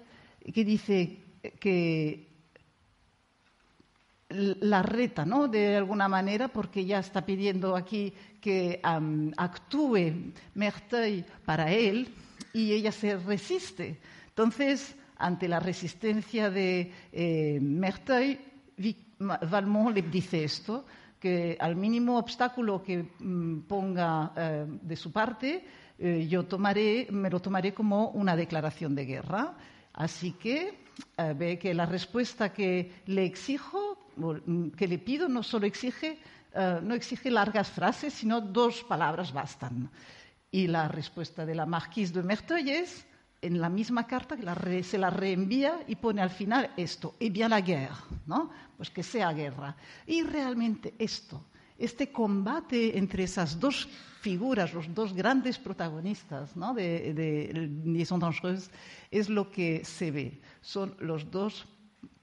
[0.53, 1.17] que dice
[1.59, 2.27] que
[4.29, 5.47] la reta, ¿no?
[5.47, 12.07] De alguna manera, porque ya está pidiendo aquí que actúe Merteuil para él
[12.53, 13.99] y ella se resiste.
[14.29, 18.39] Entonces, ante la resistencia de eh, Merteuil,
[19.19, 20.85] Valmont le dice esto,
[21.19, 25.63] que al mínimo obstáculo que mm, ponga eh, de su parte,
[25.99, 29.53] eh, yo tomaré, me lo tomaré como una declaración de guerra.
[29.93, 30.85] Así que
[31.17, 36.19] eh, ve que la respuesta que le exijo, mm, que le pido, no solo exige,
[36.53, 39.89] eh, no exige largas frases, sino dos palabras bastan.
[40.51, 43.05] Y la respuesta de la Marquise de Merteuil es,
[43.41, 47.49] en la misma carta, que se la reenvía y pone al final esto, et bien
[47.49, 47.95] la guerre,
[48.27, 48.51] ¿no?
[48.77, 49.75] Pues que sea guerra.
[50.05, 51.43] Y realmente esto,
[51.77, 53.89] este combate entre esas dos
[54.21, 58.69] figuras, los dos grandes protagonistas de, de Liaison Dangereuse,
[59.09, 60.41] es lo que se ve.
[60.61, 61.65] Son los dos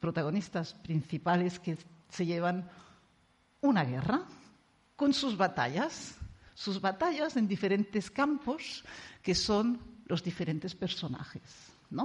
[0.01, 1.77] protagonistas principales que
[2.09, 2.71] se llevan
[3.61, 4.23] una guerra
[4.95, 6.17] con sus batallas,
[6.55, 8.85] sus batallas en diferentes campos
[9.23, 11.43] que son los diferentes personajes,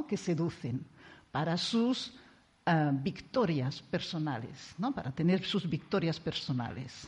[0.08, 0.86] que seducen
[1.32, 2.14] para sus
[2.66, 7.08] uh, victorias personales, para tener sus victorias personales.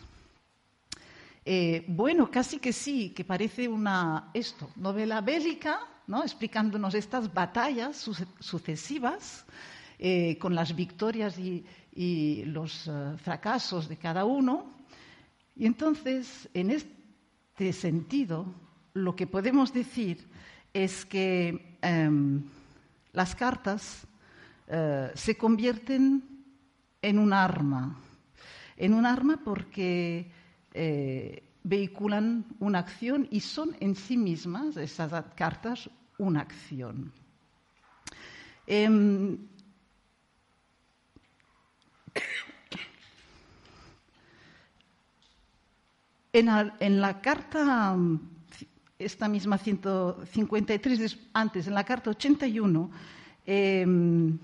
[1.47, 6.23] Eh, bueno, casi que sí, que parece una esto, novela bélica, ¿no?
[6.23, 7.97] explicándonos estas batallas
[8.39, 9.45] sucesivas
[9.99, 11.63] eh, con las victorias y,
[12.45, 14.73] los eh, fracasos de cada uno.
[15.55, 18.47] Y entonces, en este sentido,
[18.93, 20.27] lo que podemos decir
[20.73, 22.43] es que em,
[23.13, 24.07] las cartas
[25.13, 26.23] se convierten
[27.03, 27.99] en un arma,
[28.77, 30.31] en un arma porque
[30.77, 37.13] eh, vehiculan una acción y son en sí mismas, esas cartas, una acción.
[38.67, 39.37] Em,
[46.33, 47.95] en, la carta
[48.99, 52.91] esta misma 153 antes, en la carta 81,
[53.45, 54.37] que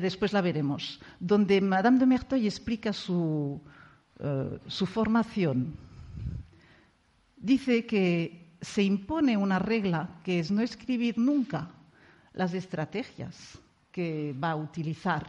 [0.00, 3.60] después la veremos, donde Madame de Merteuil explica su,
[4.24, 5.74] eh, su formación.
[7.36, 11.68] Dice que se impone una regla que es no escribir nunca
[12.32, 13.58] las estrategias
[13.90, 15.26] que va a utilizar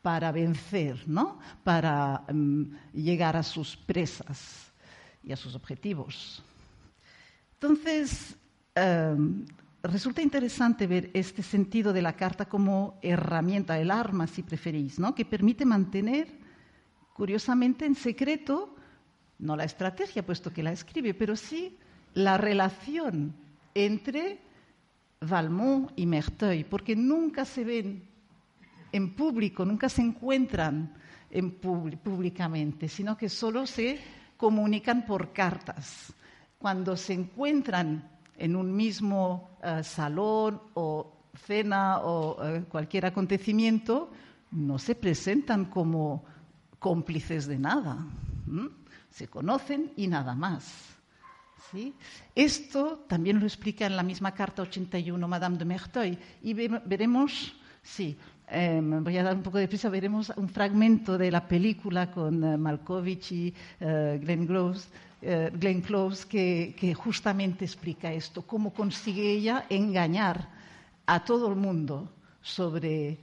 [0.00, 1.38] para vencer, ¿no?
[1.62, 2.64] para mm,
[2.94, 4.72] llegar a sus presas
[5.22, 6.42] y a sus objetivos.
[7.60, 8.34] Entonces,
[8.74, 9.44] em,
[9.82, 15.14] resulta interesante ver este sentido de la carta como herramienta, el arma, si preferís, ¿no?
[15.14, 16.41] que permite mantener,
[17.22, 18.74] curiosamente, en secreto,
[19.38, 21.78] no la estrategia, puesto que la escribe, pero sí
[22.14, 23.32] la relación
[23.76, 24.40] entre
[25.20, 28.02] Valmont y Merteuil, porque nunca se ven
[28.90, 30.94] en público, nunca se encuentran
[31.30, 34.00] en públicamente, sino que solo se
[34.36, 36.12] comunican por cartas.
[36.58, 44.10] Cuando se encuentran en un mismo eh, salón o cena o eh, cualquier acontecimiento,
[44.50, 46.31] no se presentan como
[46.82, 47.96] cómplices de nada.
[49.08, 50.90] Se conocen y nada más.
[52.34, 58.18] Esto también lo explica en la misma carta 81 Madame de Merteuil y veremos, sí,
[58.48, 62.44] em, voy a dar un poco de prisa, veremos un fragmento de la película con
[62.44, 64.88] uh, Malkovich y Glenn Close
[65.24, 70.48] eh, Glenn Close, que, justamente explica esto, cómo consigue ella engañar
[71.06, 72.10] a todo el mundo
[72.42, 73.18] sobre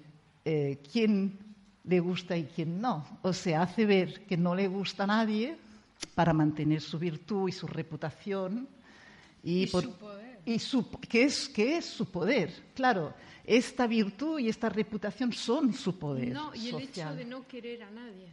[0.45, 1.48] eh, quién
[1.83, 3.05] le gusta y quién no.
[3.21, 5.57] O sea, hace ver que no le gusta a nadie
[6.15, 8.67] para mantener su virtud y su reputación.
[9.43, 10.39] Y, su poder.
[10.45, 10.59] Y
[11.07, 12.53] ¿qué, es, ¿Qué es su poder?
[12.73, 13.13] Claro,
[13.45, 16.33] esta virtud y esta reputación son su poder.
[16.33, 18.27] No, y el hecho de no querer a nadie.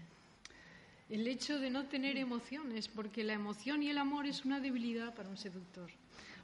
[1.09, 5.15] El hecho de no tener emociones, porque la emoción y el amor es una debilidad
[5.15, 5.89] para un seductor.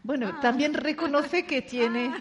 [0.05, 0.41] Bueno, ah.
[0.41, 2.15] también reconoce que tiene.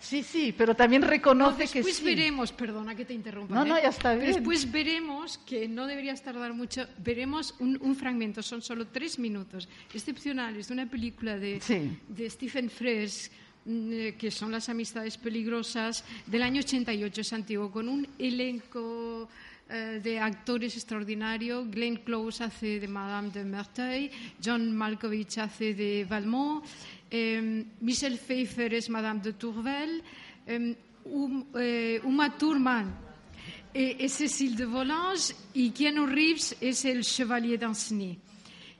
[0.00, 1.90] Sí, sí, pero también reconoce que sí.
[1.90, 3.54] Después veremos, perdona que te interrumpa.
[3.54, 3.80] No, no, ¿eh?
[3.82, 4.32] ya está bien.
[4.32, 10.68] después veremos, que no deberías tardar mucho, veremos un, fragmento, son solo tres minutos, excepcionales,
[10.68, 11.60] de una película de,
[12.08, 13.30] de Stephen Frears,
[13.66, 19.28] mm, eh, que son Las Amistades Peligrosas, del año 88, es antiguo, con un elenco
[19.72, 21.70] eh, de actores extraordinarios.
[21.70, 24.10] Glenn Close hace de Madame de Merteuil,
[24.44, 26.64] John Malkovich hace de Valmont,
[27.10, 30.02] eh, Michelle Pfeiffer es Madame de Tourvel,
[30.46, 33.10] eh, Uma Thurman
[33.72, 38.18] es Cécile de Volanges y Keanu Reeves es el Chevalier d'Anceny.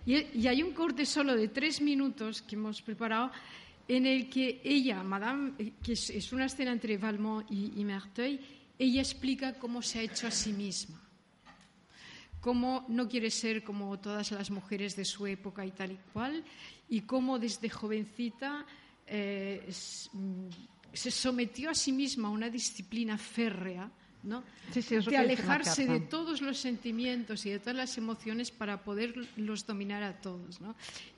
[0.07, 3.31] Y, hay un corte solo de tres minutos que hemos preparado
[3.87, 8.41] en el que ella, Madame, que es, una escena entre Valmont y Merteuil,
[8.81, 10.99] ella explica cómo se ha hecho a sí misma,
[12.41, 16.43] cómo no quiere ser como todas las mujeres de su época y tal y cual,
[16.91, 18.67] y cómo desde jovencita
[19.07, 19.73] eh,
[20.13, 20.47] mm,
[20.93, 23.91] se sometió a sí misma a una disciplina férrea,
[24.23, 24.45] ¿no?
[24.75, 30.21] de alejarse de todos los sentimientos y de todas las emociones para poderlos dominar a
[30.21, 30.59] todos.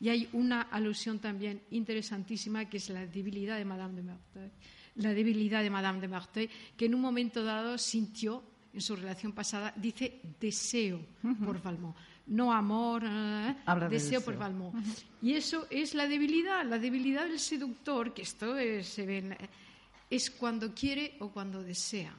[0.00, 4.52] Y hay una alusión también interesantísima que es la debilidad de Madame de Merteuil
[4.96, 8.42] la debilidad de Madame de Marteuil, que en un momento dado sintió
[8.72, 11.00] en su relación pasada, dice deseo
[11.44, 11.96] por Valmont.
[12.26, 13.56] No amor, eh,
[13.90, 14.74] deseo, por Valmont.
[15.20, 19.36] Y eso es la debilidad, la debilidad del seductor, que esto se ve,
[20.08, 22.14] es cuando quiere o cuando desea.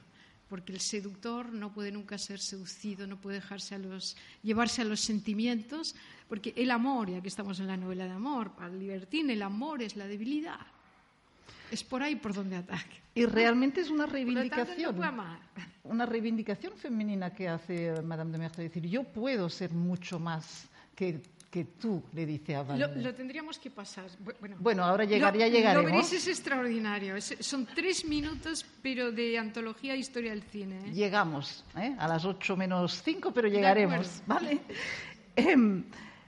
[0.48, 4.84] Porque el seductor no puede nunca ser seducido, no puede dejarse a los, llevarse a
[4.84, 5.96] los sentimientos,
[6.28, 9.42] porque el amor, ya que estamos en la novela de amor, para el libertín, el
[9.42, 10.60] amor es la debilidad.
[11.70, 13.02] Es por ahí por donde ataque.
[13.14, 14.96] Y realmente es una reivindicación.
[15.84, 18.68] una reivindicación femenina que hace Madame de Merteuil.
[18.68, 23.60] decir, yo puedo ser mucho más que, que tú, le dice a Lo, lo, tendríamos
[23.60, 24.06] que pasar.
[24.58, 25.84] Bueno, ahora llegaría, llegaremos.
[25.84, 27.14] Lo veréis, es extraordinario.
[27.20, 30.80] son tres minutos, pero de antología e historia del cine.
[30.86, 30.92] ¿eh?
[30.92, 31.94] Llegamos, ¿eh?
[31.96, 34.22] a las ocho menos cinco, pero llegaremos.
[34.26, 34.60] ¿vale?
[35.36, 35.84] Em,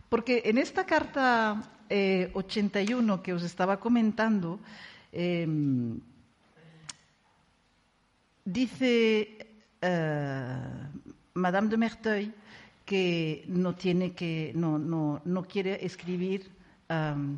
[0.09, 4.61] porque en esta carta 81 eh, que os estaba comentando,
[5.19, 5.99] Em,
[8.45, 9.39] dice
[9.81, 10.89] eh,
[11.33, 12.35] Madame de Merteuil
[12.85, 16.45] que no tiene que no, no, no quiere escribir
[16.91, 17.35] em,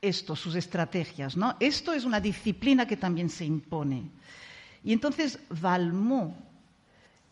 [0.00, 1.36] esto, sus estrategias.
[1.36, 1.54] ¿no?
[1.60, 4.10] Esto es una disciplina que también se impone.
[4.82, 6.34] Y entonces Valmont,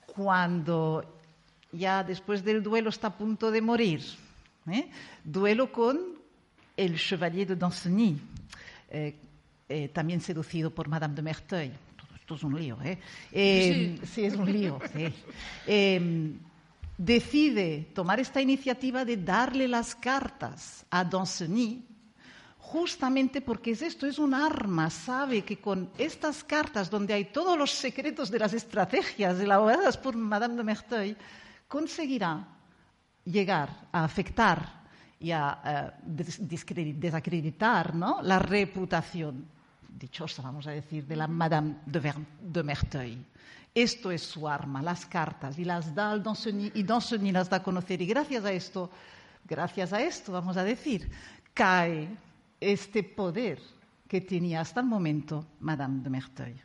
[0.06, 1.02] cuando
[1.72, 4.00] ya después del duelo está a punto de morir,
[4.70, 4.88] ¿eh?
[5.24, 5.98] duelo con
[6.76, 8.16] el Chevalier de Danceny,
[8.90, 9.16] eh,
[9.70, 11.72] eh, también seducido por Madame de Merteuil.
[12.18, 12.98] Esto es un lío, ¿eh?
[13.30, 14.24] eh sí.
[14.24, 14.80] es un lío.
[15.64, 16.38] Em,
[16.98, 21.86] decide tomar esta iniciativa de darle las cartas a Danceny
[22.58, 27.56] justamente porque es esto, es un arma, sabe que con estas cartas donde hay todos
[27.56, 31.16] los secretos de las estrategias elaboradas por Madame de Merteuil,
[31.68, 32.44] conseguirá
[33.24, 34.82] llegar a afectar
[35.20, 38.20] y a uh, desacreditar ¿no?
[38.22, 39.59] la reputación
[39.98, 43.24] dichosa, vamos a decir, de la Madame de, Merteuil.
[43.74, 47.58] Esto es su arma, las cartas, y las da al Danceny, y Danceny las da
[47.58, 48.02] a conocer.
[48.02, 48.90] Y gracias a esto,
[49.44, 51.10] gracias a esto, vamos a decir,
[51.54, 52.08] cae
[52.60, 53.60] este poder
[54.08, 56.62] que tenía hasta el momento Madame de Merteuil.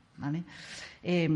[1.03, 1.29] Eh,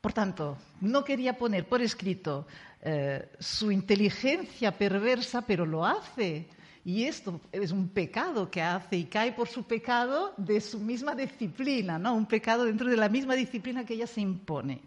[0.00, 2.46] por tanto, no quería poner por escrito
[2.82, 6.46] eh, su inteligencia perversa, pero lo hace.
[6.84, 11.14] Y esto es un pecado que hace y cae por su pecado de su misma
[11.14, 12.14] disciplina, ¿no?
[12.14, 14.82] Un pecado dentro de la misma disciplina que ella se impone.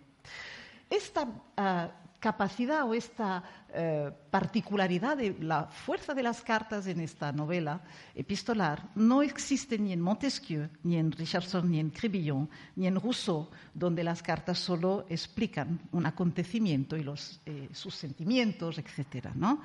[0.90, 3.44] Esta uh, capacidad o esta
[3.74, 7.82] eh, particularidad de la fuerza de las cartas en esta novela
[8.16, 13.50] epistolar no existe ni en Montesquieu, ni en Richardson, ni en Crébillon, ni en Rousseau,
[13.74, 17.06] donde las cartas solo explican un acontecimiento y
[17.46, 19.30] eh, sus sentimientos, etc.
[19.36, 19.62] ¿no?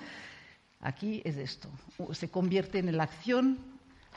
[0.83, 1.69] Aquí es esto,
[2.13, 3.59] se convierte en la acción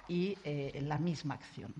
[0.07, 1.73] y eh, en la misma acción.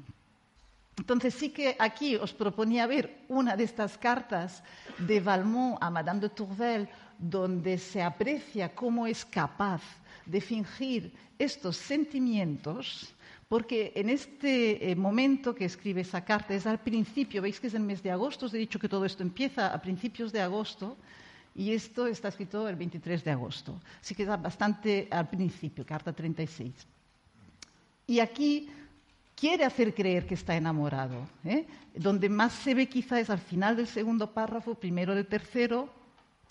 [0.97, 4.63] Entonces sí que aquí os proponía ver una de estas cartas
[4.97, 6.87] de Valmont a Madame de Tourvel,
[7.17, 9.81] donde se aprecia cómo es capaz
[10.25, 13.13] de fingir estos sentimientos,
[13.49, 17.73] porque en este eh, momento que escribe esa carta es al principio, veis que es
[17.73, 20.95] el mes de agosto, os he dicho que todo esto empieza a principios de agosto,
[21.55, 26.11] y esto está escrito el 23 de agosto, así que está bastante al principio, carta
[26.11, 26.73] 36.
[28.07, 28.69] Y aquí
[29.35, 31.27] quiere hacer creer que está enamorado.
[31.43, 31.65] ¿eh?
[31.95, 35.89] Donde más se ve quizá es al final del segundo párrafo, primero del tercero,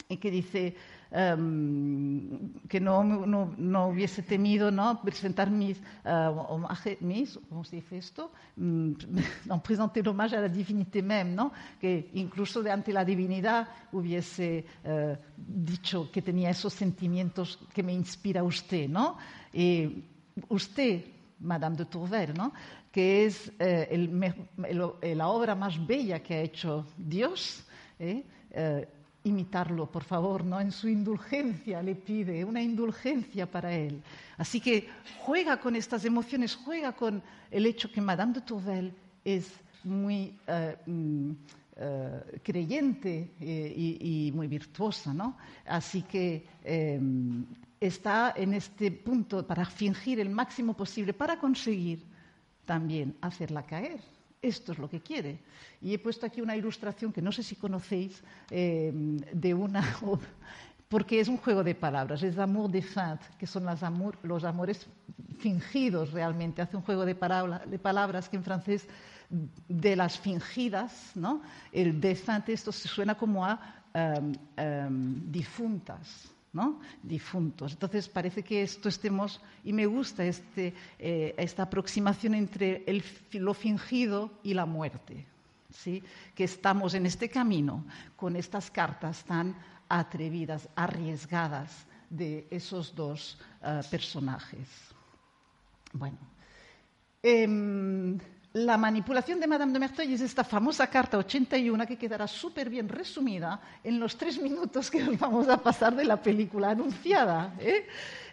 [0.09, 0.77] y que dice
[1.15, 5.01] um, que no, no, no, hubiese temido ¿no?
[5.01, 6.59] presentar mis, uh,
[7.01, 8.33] mis, ¿cómo se dice esto?
[8.57, 8.93] Mm,
[9.47, 11.53] no, presentar homenaje a la divinité même, ¿no?
[11.81, 18.43] que incluso ante la divinidad hubiese uh, dicho que tenía esos sentimientos que me inspira
[18.43, 18.89] usted.
[18.89, 19.17] ¿no?
[19.53, 20.05] Y
[20.49, 21.05] usted
[21.41, 22.53] Madame de Tourvel, ¿no?
[22.95, 24.35] que es eh, el,
[24.65, 27.65] el, la obra más bella que ha hecho Dios.
[27.99, 28.23] ¿eh?
[28.51, 28.89] Eh,
[29.25, 30.61] imitarlo, por favor, ¿no?
[30.61, 34.03] En su indulgencia le pide, una indulgencia para él.
[34.37, 34.89] Así que
[35.21, 38.95] juega con estas emociones, juega con el hecho que Madame de Tourvel
[39.25, 39.51] es
[39.83, 40.37] muy
[40.87, 41.31] mm,
[42.43, 45.37] creyente y, y, muy virtuosa, ¿no?
[45.67, 46.47] Así que
[47.81, 52.05] está en este punto para fingir el máximo posible, para conseguir
[52.65, 54.01] también hacerla caer.
[54.45, 55.39] Esto es lo que quiere.
[55.81, 58.93] Y he puesto aquí una ilustración que no sé si conocéis eh,
[59.33, 59.83] de una
[60.89, 64.87] porque es un juego de palabras, es amour de feinte, que son amor, los amores
[65.39, 66.61] fingidos realmente.
[66.61, 68.87] Hace un juego de, de, palabras que en francés
[69.67, 71.41] de las fingidas, ¿no?
[71.73, 73.59] El de feinte, esto suena como a
[73.95, 76.81] um, difuntas, ¿no?
[77.03, 77.73] difuntos.
[77.73, 82.85] Entonces parece que esto estemos, y me gusta este, eh, esta aproximación entre
[83.33, 85.27] lo fingido y la muerte,
[85.71, 86.03] ¿sí?
[86.35, 87.85] que estamos en este camino
[88.17, 89.55] con estas cartas tan
[89.89, 94.69] atrevidas, arriesgadas de esos dos uh, personajes.
[95.93, 96.19] Bueno.
[97.23, 97.49] Eh,
[98.55, 102.89] la manipulación de Madame de Merteuil es esta famosa carta 81 que quedará súper bien
[102.89, 107.57] resumida en los tres minutos que nos vamos a pasar de la película anunciada.
[107.59, 107.85] ¿eh?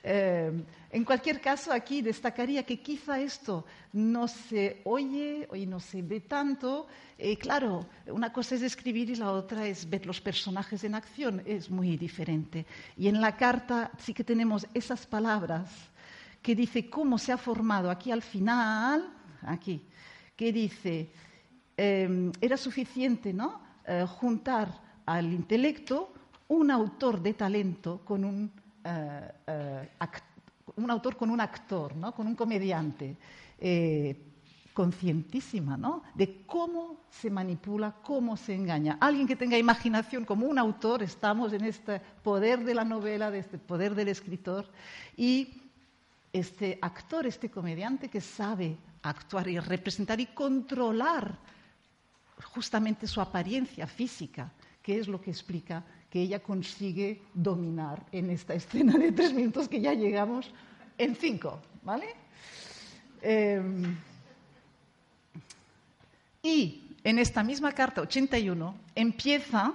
[0.03, 6.03] Eh, en cualquier caso, aquí destacaría que quizá esto no se oye y no se
[6.03, 6.85] ve tanto.
[7.17, 11.41] Eh, claro, una cosa es escribir y la otra es ver los personajes en acción.
[11.47, 12.67] Es muy diferente.
[12.95, 15.71] Y en la carta sí que tenemos esas palabras
[16.43, 19.11] que dice cómo se ha formado aquí al final,
[19.41, 19.81] aquí,
[20.35, 21.09] que dice,
[21.77, 23.61] eh, era suficiente ¿no?
[23.87, 24.69] Eh, juntar
[25.05, 26.13] al intelecto
[26.47, 28.51] un autor de talento con un,
[28.83, 29.89] eh,
[30.75, 32.13] un autor con un actor, ¿no?
[32.13, 33.17] con un comediante,
[34.73, 36.03] conscientísima ¿no?
[36.13, 38.97] de cómo se manipula, cómo se engaña.
[38.99, 43.39] Alguien que tenga imaginación como un autor, estamos en este poder de la novela, de
[43.39, 44.65] este poder del escritor,
[45.15, 45.61] y
[46.33, 51.37] este actor, este comediante que sabe actuar y representar y controlar
[52.53, 54.51] justamente su apariencia física,
[54.81, 59.69] que es lo que explica que ella consigue dominar en esta escena de tres minutos
[59.69, 60.51] que ya llegamos
[60.97, 62.13] en cinco, ¿vale?
[63.21, 63.95] Em,
[66.43, 69.73] y en esta misma carta 81 empieza,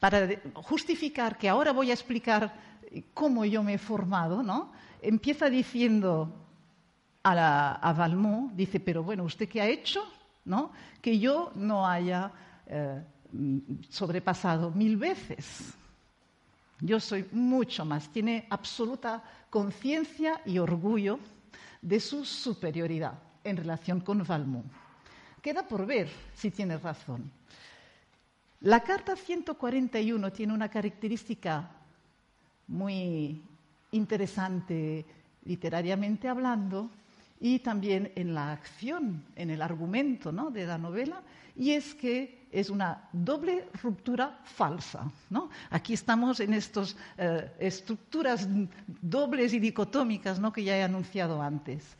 [0.00, 2.54] para justificar que ahora voy a explicar
[3.14, 4.72] cómo yo me he formado, ¿no?
[5.00, 6.32] Empieza diciendo,
[7.26, 10.04] a, Valmont, dice, pero bueno, ¿usted qué ha hecho?
[10.44, 10.70] ¿No?
[11.00, 12.30] Que yo no haya
[12.66, 13.02] eh,
[13.88, 15.74] sobrepasado mil veces.
[16.80, 18.08] Yo soy mucho más.
[18.10, 21.18] Tiene absoluta conciencia y orgullo
[21.82, 24.66] de su superioridad en relación con Valmont.
[25.42, 27.30] Queda por ver si tiene razón.
[28.60, 31.70] La carta 141 tiene una característica
[32.68, 33.42] muy
[33.92, 35.04] interesante
[35.44, 36.90] literariamente hablando
[37.40, 41.22] y también en la acción, en el argumento de la novela,
[41.54, 45.10] y es que es una doble ruptura falsa.
[45.70, 48.48] Aquí estamos en estas eh, estructuras
[49.02, 51.96] dobles y dicotómicas que ya he anunciado antes.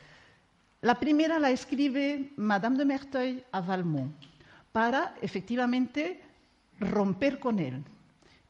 [0.80, 4.14] La primera la escribe Madame de Merteuil a Valmont
[4.72, 6.22] para efectivamente
[6.80, 7.82] romper con él.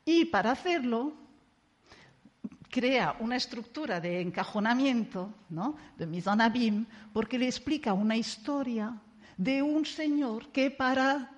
[0.04, 1.12] Y para hacerlo
[2.76, 5.80] crea una estructura de encajonamiento, ¿no?
[5.96, 8.92] de mise en abîme, porque le explica una historia
[9.34, 11.32] de un señor que para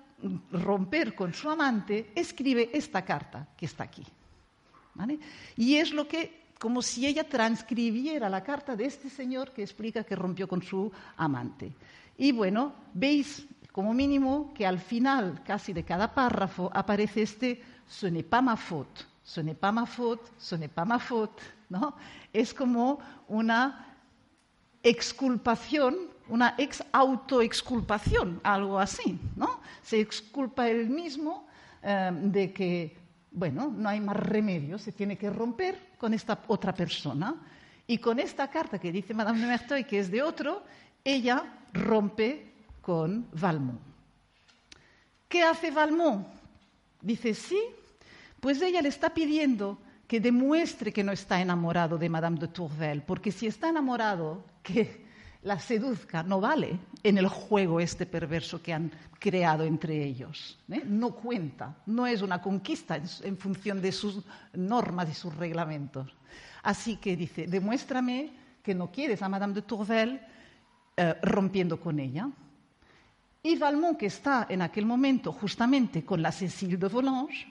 [0.51, 4.03] romper con su amante escribe esta carta que está aquí.
[5.55, 10.03] Y es lo que, como si ella transcribiera la carta de este señor que explica
[10.03, 11.71] que rompió con su amante.
[12.17, 18.11] Y bueno, veis como mínimo que al final casi de cada párrafo aparece este ce
[18.11, 21.39] n'est pas ma faute, ce n'est pas ma faute, ce n'est pas ma faute,
[21.69, 21.93] ¿no?
[22.33, 23.95] Es como una
[24.81, 25.95] exculpación,
[26.29, 29.59] una ex autoexculpación, algo así, ¿no?
[29.83, 31.45] Se exculpa él mismo
[31.83, 32.97] eh, de que,
[33.31, 37.35] bueno, no hay más remedio, se tiene que romper con esta otra persona.
[37.85, 40.63] Y con esta carta que dice Madame de Merteuil, que es de otro,
[41.03, 41.43] ella
[41.73, 42.51] rompe
[42.81, 43.79] con Valmont.
[45.27, 46.27] ¿Qué hace Valmont?
[47.01, 47.59] Dice, sí,
[48.39, 53.03] pues ella le está pidiendo que demuestre que no está enamorado de Madame de Tourvel,
[53.03, 55.05] porque si está enamorado, que
[55.43, 60.59] la seduzca, no vale en el juego este perverso que han creado entre ellos.
[60.69, 60.83] ¿eh?
[60.85, 66.13] No cuenta, no es una conquista en, función de sus normas y sus reglamentos.
[66.63, 68.31] Así que dice, demuéstrame
[68.63, 70.19] que no quieres a Madame de Tourvel
[70.97, 72.29] eh, rompiendo con ella.
[73.41, 77.45] Y Valmont, que está en aquel momento justamente con la Cécile de Volanges,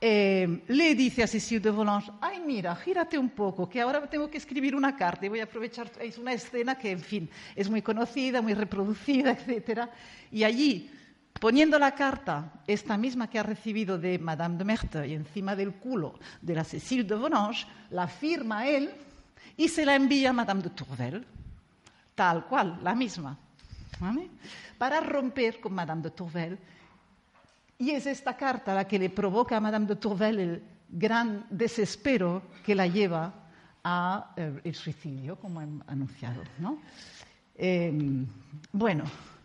[0.00, 4.30] eh, le dice a Cécile de Volanges, ay mira, gírate un poco, que ahora tengo
[4.30, 7.68] que escribir una carta y voy a aprovechar, es una escena que, en fin, es
[7.68, 9.88] muy conocida, muy reproducida, etc.
[10.32, 10.90] Y allí,
[11.38, 16.18] poniendo la carta, esta misma que ha recibido de Madame de Merteuil, encima del culo
[16.40, 18.90] de la Cécile de Volanges, la firma él
[19.56, 21.26] y se la envía a Madame de Tourvel,
[22.14, 23.38] tal cual, la misma
[24.78, 26.58] para romper con Madame de Tourvel.
[27.80, 32.42] Y es esta carta la que le provoca a Madame de Tourvel el gran desespero
[32.62, 33.32] que la lleva
[33.82, 36.42] al eh, suicidio, como he anunciado.
[36.58, 36.78] ¿no?
[37.56, 38.26] Em,
[38.70, 39.04] bueno,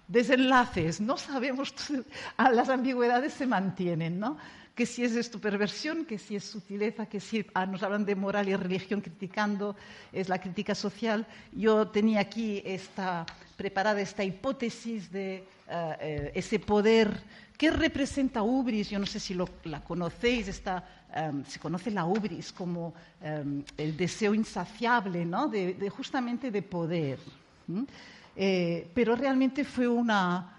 [0.09, 1.73] desenlaces, no sabemos,
[2.37, 4.37] las ambigüedades se mantienen, ¿no?
[4.75, 8.49] Que si es esto que si es sutileza, que si ah, nos hablan de moral
[8.49, 9.75] y religión criticando,
[10.11, 11.25] es la crítica social.
[11.53, 13.25] Yo tenía aquí esta,
[13.55, 15.43] preparada esta hipótesis de eh,
[16.01, 17.23] eh, ese poder
[17.57, 18.89] que representa ubris.
[18.89, 19.33] Yo no sé si
[19.63, 20.61] la conocéis,
[21.15, 25.25] em, se conoce la ubris como em, el deseo insaciable,
[25.89, 27.19] justamente de poder.
[28.35, 30.51] Eh, pero realmente fue una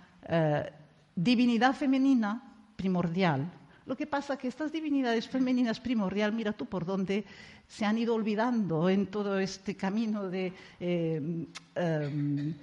[1.14, 2.43] divinidad femenina
[2.74, 3.48] primordial
[3.86, 7.24] lo que pasa es que estas divinidades femeninas primordial, mira tú por dónde
[7.68, 11.46] se han ido olvidando en todo este camino de, eh,
[11.76, 12.54] em,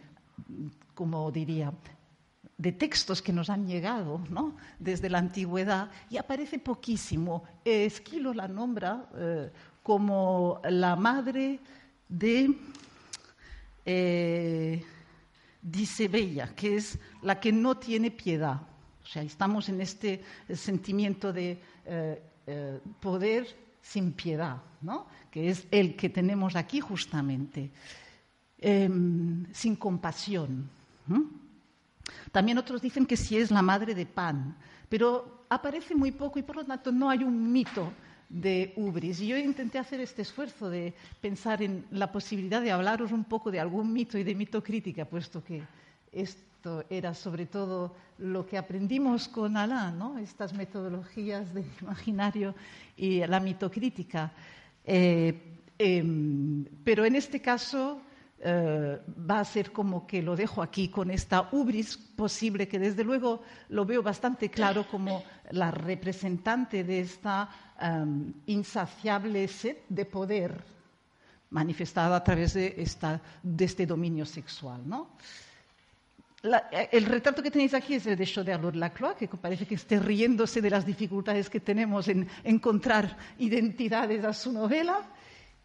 [0.93, 1.71] como diría,
[2.57, 4.55] de textos que nos han llegado ¿no?
[4.79, 7.43] desde la antigüedad y aparece poquísimo.
[7.63, 9.49] Esquilo la nombra eh,
[9.81, 11.59] como la madre
[12.07, 12.53] de
[13.85, 14.83] eh,
[16.09, 18.61] Bella, que es la que no tiene piedad.
[19.03, 20.23] O sea, estamos en este
[20.53, 23.47] sentimiento de eh, eh, poder
[23.81, 25.07] sin piedad, ¿no?
[25.29, 27.69] que es el que tenemos aquí justamente,
[28.59, 30.69] em, sin compasión.
[32.31, 34.55] También otros dicen que sí es la madre de Pan,
[34.87, 37.91] pero aparece muy poco y por lo tanto no hay un mito
[38.29, 39.19] de Ubris.
[39.21, 43.51] Y yo intenté hacer este esfuerzo de pensar en la posibilidad de hablaros un poco
[43.51, 45.63] de algún mito y de mito crítica, puesto que
[46.11, 46.37] es
[46.89, 52.55] era sobre todo lo que aprendimos con Alain, estas metodologías de imaginario
[52.95, 54.31] y la mitocrítica.
[54.85, 58.01] Eh, em, pero en este caso
[58.39, 58.99] eh,
[59.29, 63.41] va a ser como que lo dejo aquí con esta ubris posible, que desde luego
[63.69, 67.49] lo veo bastante claro como la representante de esta
[67.79, 70.63] em, insaciable sed de poder
[71.49, 72.71] manifestada a través de,
[73.43, 74.81] de este dominio sexual.
[74.85, 75.09] ¿no?
[76.43, 80.61] El retrato que tenéis aquí es el de Choderlos Lacroix, que parece que esté riéndose
[80.61, 84.99] de las dificultades que tenemos en encontrar identidades a su novela.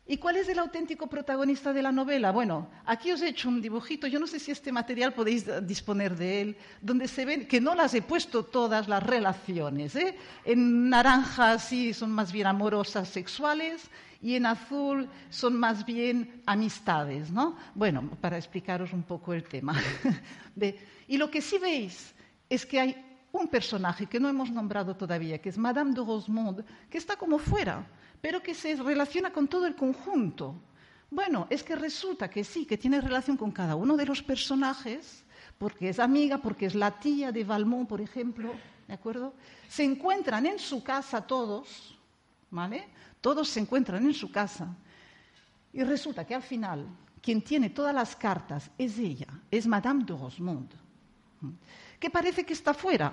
[0.07, 2.31] ¿Y cuál es el auténtico protagonista de la novela?
[2.31, 6.17] Bueno, aquí os he hecho un dibujito, yo no sé si este material podéis disponer
[6.17, 9.97] de él, donde se ven que no las he puesto todas las relaciones.
[9.97, 10.17] ¿eh?
[10.45, 13.91] En naranja sí son más bien amorosas sexuales
[14.21, 17.57] y en azul son más bien amistades, ¿no?
[17.75, 19.75] Bueno, para explicaros un poco el tema.
[21.09, 22.15] y lo que sí veis
[22.49, 26.65] es que hay un personaje que no hemos nombrado todavía, que es Madame de Rosemonde,
[26.91, 27.87] que está como fuera,
[28.21, 30.61] pero que se relaciona con todo el conjunto.
[31.11, 35.25] Bueno, es que resulta que sí, que tiene relación con cada uno de los personajes,
[35.57, 38.53] porque es amiga, porque es la tía de Valmont, por ejemplo,
[38.87, 39.35] ¿de acuerdo?
[39.69, 41.98] Se encuentran en su casa todos,
[42.51, 42.89] ¿vale?
[43.21, 44.69] Todos se encuentran en su casa
[45.73, 46.87] y resulta que al final
[47.21, 50.77] quien tiene todas las cartas es ella, es Madame de Rosemonde,
[51.99, 53.13] que parece que está fuera,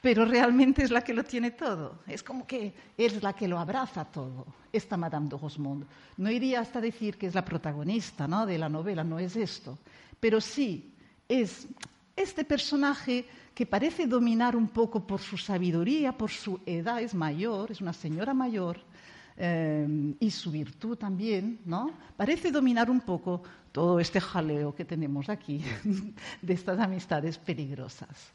[0.00, 2.00] pero realmente es la que lo tiene todo.
[2.06, 5.86] Es como que es la que lo abraza todo, esta Madame de Rosemonde.
[6.18, 8.44] No iría hasta decir que es la protagonista ¿no?
[8.44, 9.78] de la novela, no es esto,
[10.20, 10.92] pero sí
[11.26, 11.66] es
[12.16, 17.70] este personaje que parece dominar un poco por su sabiduría, por su edad, es mayor,
[17.70, 18.78] es una señora mayor,
[19.36, 21.90] eh, y su virtud también, ¿no?
[22.16, 23.42] Parece dominar un poco
[23.72, 25.62] todo este jaleo que tenemos aquí,
[26.42, 28.32] de estas amistades peligrosas.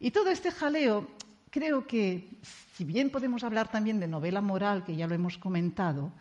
[0.00, 1.08] Y todo este jaleo,
[1.50, 2.28] creo que,
[2.74, 6.12] si bien podemos hablar también de novela moral, que ya lo hemos comentado,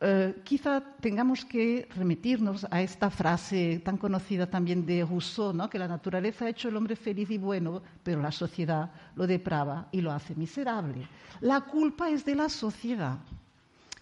[0.00, 5.88] eh, quizá tengamos que remitirnos a esta frase tan conocida también de Rousseau, que la
[5.88, 10.12] naturaleza ha hecho el hombre feliz y bueno, pero la sociedad lo deprava y lo
[10.12, 11.06] hace miserable.
[11.40, 13.18] La culpa es de la sociedad.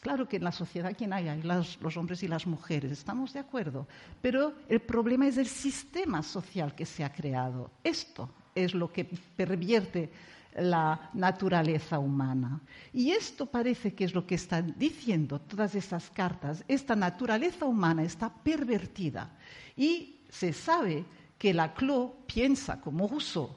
[0.00, 1.28] Claro que en la sociedad, ¿quién hay?
[1.28, 3.88] Hay los hombres y las mujeres, estamos de acuerdo.
[4.22, 7.70] Pero el problema es el sistema social que se ha creado.
[7.82, 10.10] Esto es lo que pervierte
[10.57, 12.61] la naturaleza humana.
[12.93, 16.65] Y esto parece que es lo que están diciendo todas estas cartas.
[16.69, 19.31] Esta naturaleza humana está pervertida.
[19.77, 21.05] Y se sabe
[21.39, 23.51] que la Clos piensa, como Rousseau,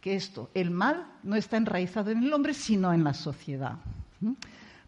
[0.00, 3.78] que esto, el mal no está enraizado en el hombre, sino en la sociedad.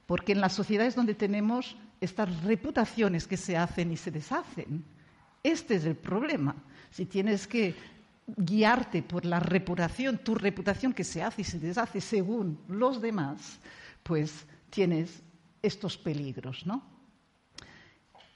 [0.07, 4.85] Porque en la sociedad es donde tenemos estas reputaciones que se hacen y se deshacen.
[5.43, 6.55] Este es el problema.
[6.91, 7.75] Si tienes que
[8.27, 13.59] guiarte por la reputación, tu reputación que se hace y se deshace según los demás,
[14.03, 15.23] pues tienes
[15.63, 16.83] estos peligros, ¿no?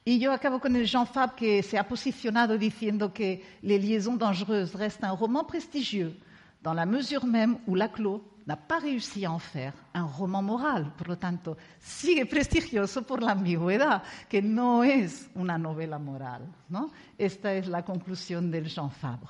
[0.04, 4.18] Y yo acabo con el Jean Fab que se ha posicionado diciendo que Les Liaisons
[4.18, 6.16] Dangereuses reste un roman prestigieux
[6.62, 10.92] dans la mesure même où Laclos n'a pas réussi à en faire un roman moral.
[10.96, 16.48] Por lo tanto, sigue prestigioso por la ambigüedad, que no es una novela moral.
[16.70, 16.90] ¿no?
[17.18, 19.28] Esta es la conclusión del Jean Fabre.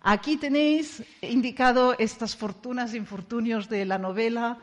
[0.00, 4.58] Aquí tenéis indicado estas fortunas e infortunios de la novela,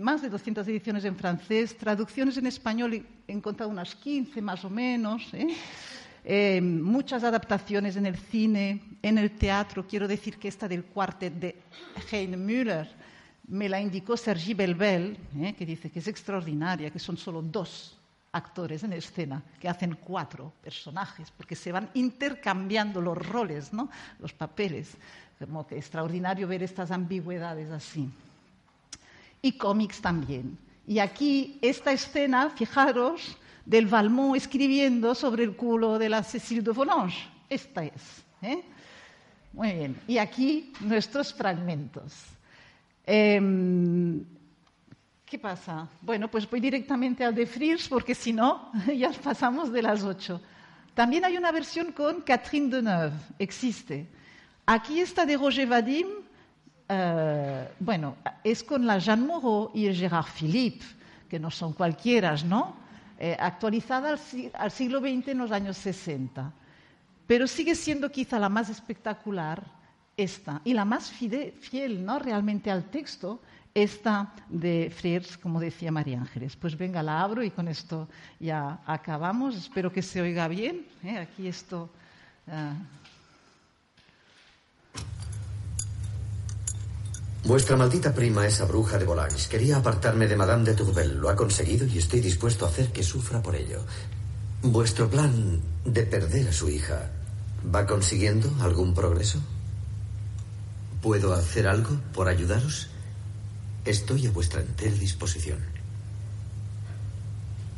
[0.00, 4.70] más de 200 ediciones en francés, traducciones en español, he encontrado unas 15 más o
[4.70, 5.48] menos, ¿eh?
[6.28, 9.86] Eh, muchas adaptaciones en el cine, en el teatro.
[9.86, 11.54] Quiero decir que esta del cuartet de
[12.10, 12.88] Heine Müller
[13.46, 15.54] me la indicó Sergi Belbel, ¿eh?
[15.56, 17.95] que dice que es extraordinaria, que son solo dos
[18.36, 23.90] actores en escena que hacen cuatro personajes, porque se van intercambiando los roles, ¿no?
[24.18, 24.96] los papeles.
[25.38, 28.08] Como extraordinario ver estas ambigüedades así.
[29.42, 30.56] Y cómics también.
[30.86, 33.36] Y aquí esta escena, fijaros,
[33.66, 37.18] del Valmont escribiendo sobre el culo de la Cécile de Volanges.
[37.50, 38.24] Esta es.
[38.42, 38.62] ¿eh?
[39.52, 39.96] Muy bien.
[40.06, 42.14] Y aquí nuestros fragmentos.
[43.04, 43.40] Eh,
[45.26, 45.88] ¿Qué pasa?
[46.02, 50.40] Bueno, pues voy directamente al de Friers porque si no, ya pasamos de las ocho.
[50.94, 54.06] También hay una versión con Catherine Deneuve, existe.
[54.66, 56.06] Aquí está de Roger Vadim,
[56.88, 60.84] eh, bueno, es con la Jeanne Moreau y el Gérard Philippe,
[61.28, 62.76] que no son cualquiera, ¿no?
[63.18, 64.20] Eh, actualizada al,
[64.54, 66.52] al, siglo XX en los años 60.
[67.26, 69.64] Pero sigue siendo quizá la más espectacular
[70.16, 72.20] esta y la más fiel, ¿no?
[72.20, 73.40] realmente al texto
[73.76, 76.56] esta de Frears, como decía María Ángeles.
[76.56, 78.08] Pues venga, la abro y con esto
[78.40, 79.54] ya acabamos.
[79.54, 80.86] Espero que se oiga bien.
[81.04, 81.18] ¿eh?
[81.18, 81.90] Aquí esto.
[82.46, 82.72] Uh...
[87.44, 91.18] Vuestra maldita prima, esa bruja de Volanges, quería apartarme de Madame de Tourbel.
[91.18, 93.84] Lo ha conseguido y estoy dispuesto a hacer que sufra por ello.
[94.62, 97.10] ¿Vuestro plan de perder a su hija
[97.72, 99.38] va consiguiendo algún progreso?
[101.02, 102.88] ¿Puedo hacer algo por ayudaros?
[103.86, 105.58] Estoy a vuestra entera disposición.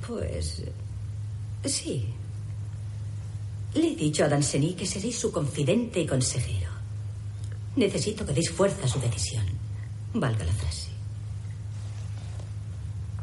[0.07, 0.63] Pues.
[1.67, 2.07] Sí.
[3.75, 6.71] Le he dicho a Danceny que seré su confidente y consejero.
[7.77, 9.45] Necesito que deis fuerza a su decisión.
[10.15, 10.89] Valga la frase.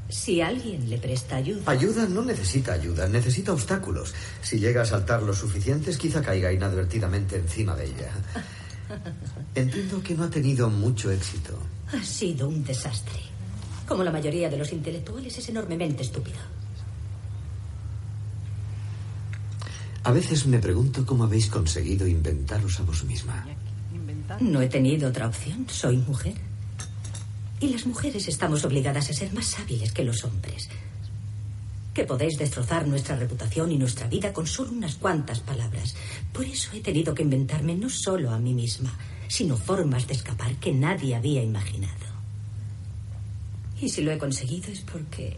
[0.08, 1.64] Si alguien le presta ayuda.
[1.66, 4.14] Ayuda no necesita ayuda, necesita obstáculos.
[4.42, 8.12] Si llega a saltar los suficientes, quizá caiga inadvertidamente encima de ella.
[9.56, 11.58] Entiendo que no ha tenido mucho éxito.
[11.94, 13.20] Ha sido un desastre.
[13.88, 16.40] Como la mayoría de los intelectuales, es enormemente estúpido.
[20.04, 23.46] A veces me pregunto cómo habéis conseguido inventaros a vos misma.
[24.40, 25.66] No he tenido otra opción.
[25.70, 26.36] Soy mujer.
[27.60, 30.70] Y las mujeres estamos obligadas a ser más hábiles que los hombres.
[31.94, 35.96] Que podéis destrozar nuestra reputación y nuestra vida con solo unas cuantas palabras.
[36.34, 38.94] Por eso he tenido que inventarme no solo a mí misma,
[39.28, 42.06] sino formas de escapar que nadie había imaginado.
[43.82, 45.38] Y si lo he conseguido es porque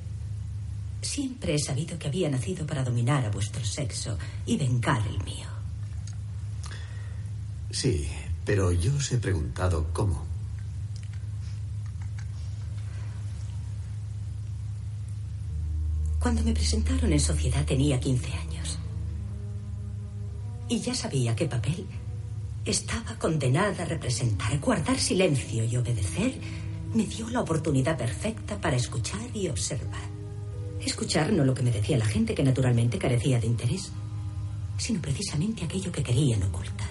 [1.01, 5.47] Siempre he sabido que había nacido para dominar a vuestro sexo y vengar el mío.
[7.69, 8.07] Sí,
[8.45, 10.25] pero yo os he preguntado cómo.
[16.19, 18.79] Cuando me presentaron en sociedad tenía 15 años.
[20.67, 21.85] Y ya sabía qué papel
[22.71, 24.59] estaba condenada a representar.
[24.59, 26.39] Guardar silencio y obedecer
[26.93, 30.17] me dio la oportunidad perfecta para escuchar y observar.
[30.83, 33.91] Escuchar no lo que me decía la gente, que naturalmente carecía de interés,
[34.77, 36.89] sino precisamente aquello que querían ocultar.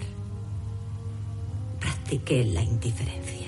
[1.81, 3.47] Practiqué la indiferencia.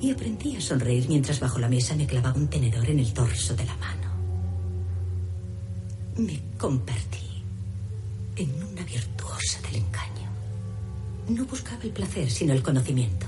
[0.00, 3.54] Y aprendí a sonreír mientras bajo la mesa me clavaba un tenedor en el torso
[3.56, 4.08] de la mano.
[6.16, 7.42] Me convertí
[8.36, 8.67] en engaño.
[11.28, 13.26] No buscaba el placer, sino el conocimiento.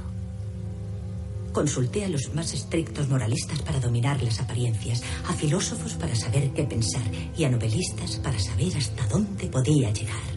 [1.53, 6.65] Consulté a los más estrictos moralistas para dominar las apariencias, a filósofos para saber qué
[6.65, 7.03] pensar
[7.37, 10.31] y a novelistas para saber hasta dónde podía llegar.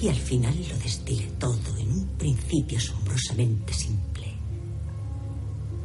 [0.00, 4.26] Y al final lo destilé todo en un principio asombrosamente simple.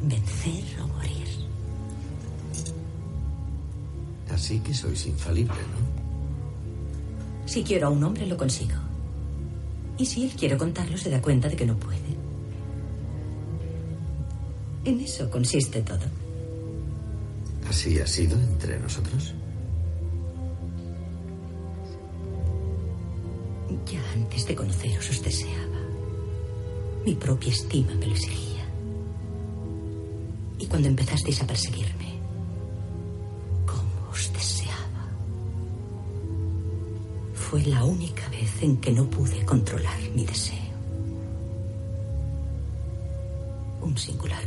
[0.02, 1.26] Vencer o morir.
[4.32, 5.96] Así que sois infalible, ¿no?
[7.46, 8.85] Si quiero a un hombre, lo consigo.
[9.98, 12.16] Y si él quiere contarlo, se da cuenta de que no puede.
[14.84, 16.06] En eso consiste todo.
[17.68, 19.34] ¿Así ha sido entre nosotros?
[23.90, 25.80] Ya antes de conoceros os deseaba.
[27.04, 28.64] Mi propia estima me lo exigía.
[30.58, 31.95] Y cuando empezasteis a perseguirme,
[37.56, 40.58] Fue la única vez en que no pude controlar mi deseo.
[43.80, 44.46] Un singular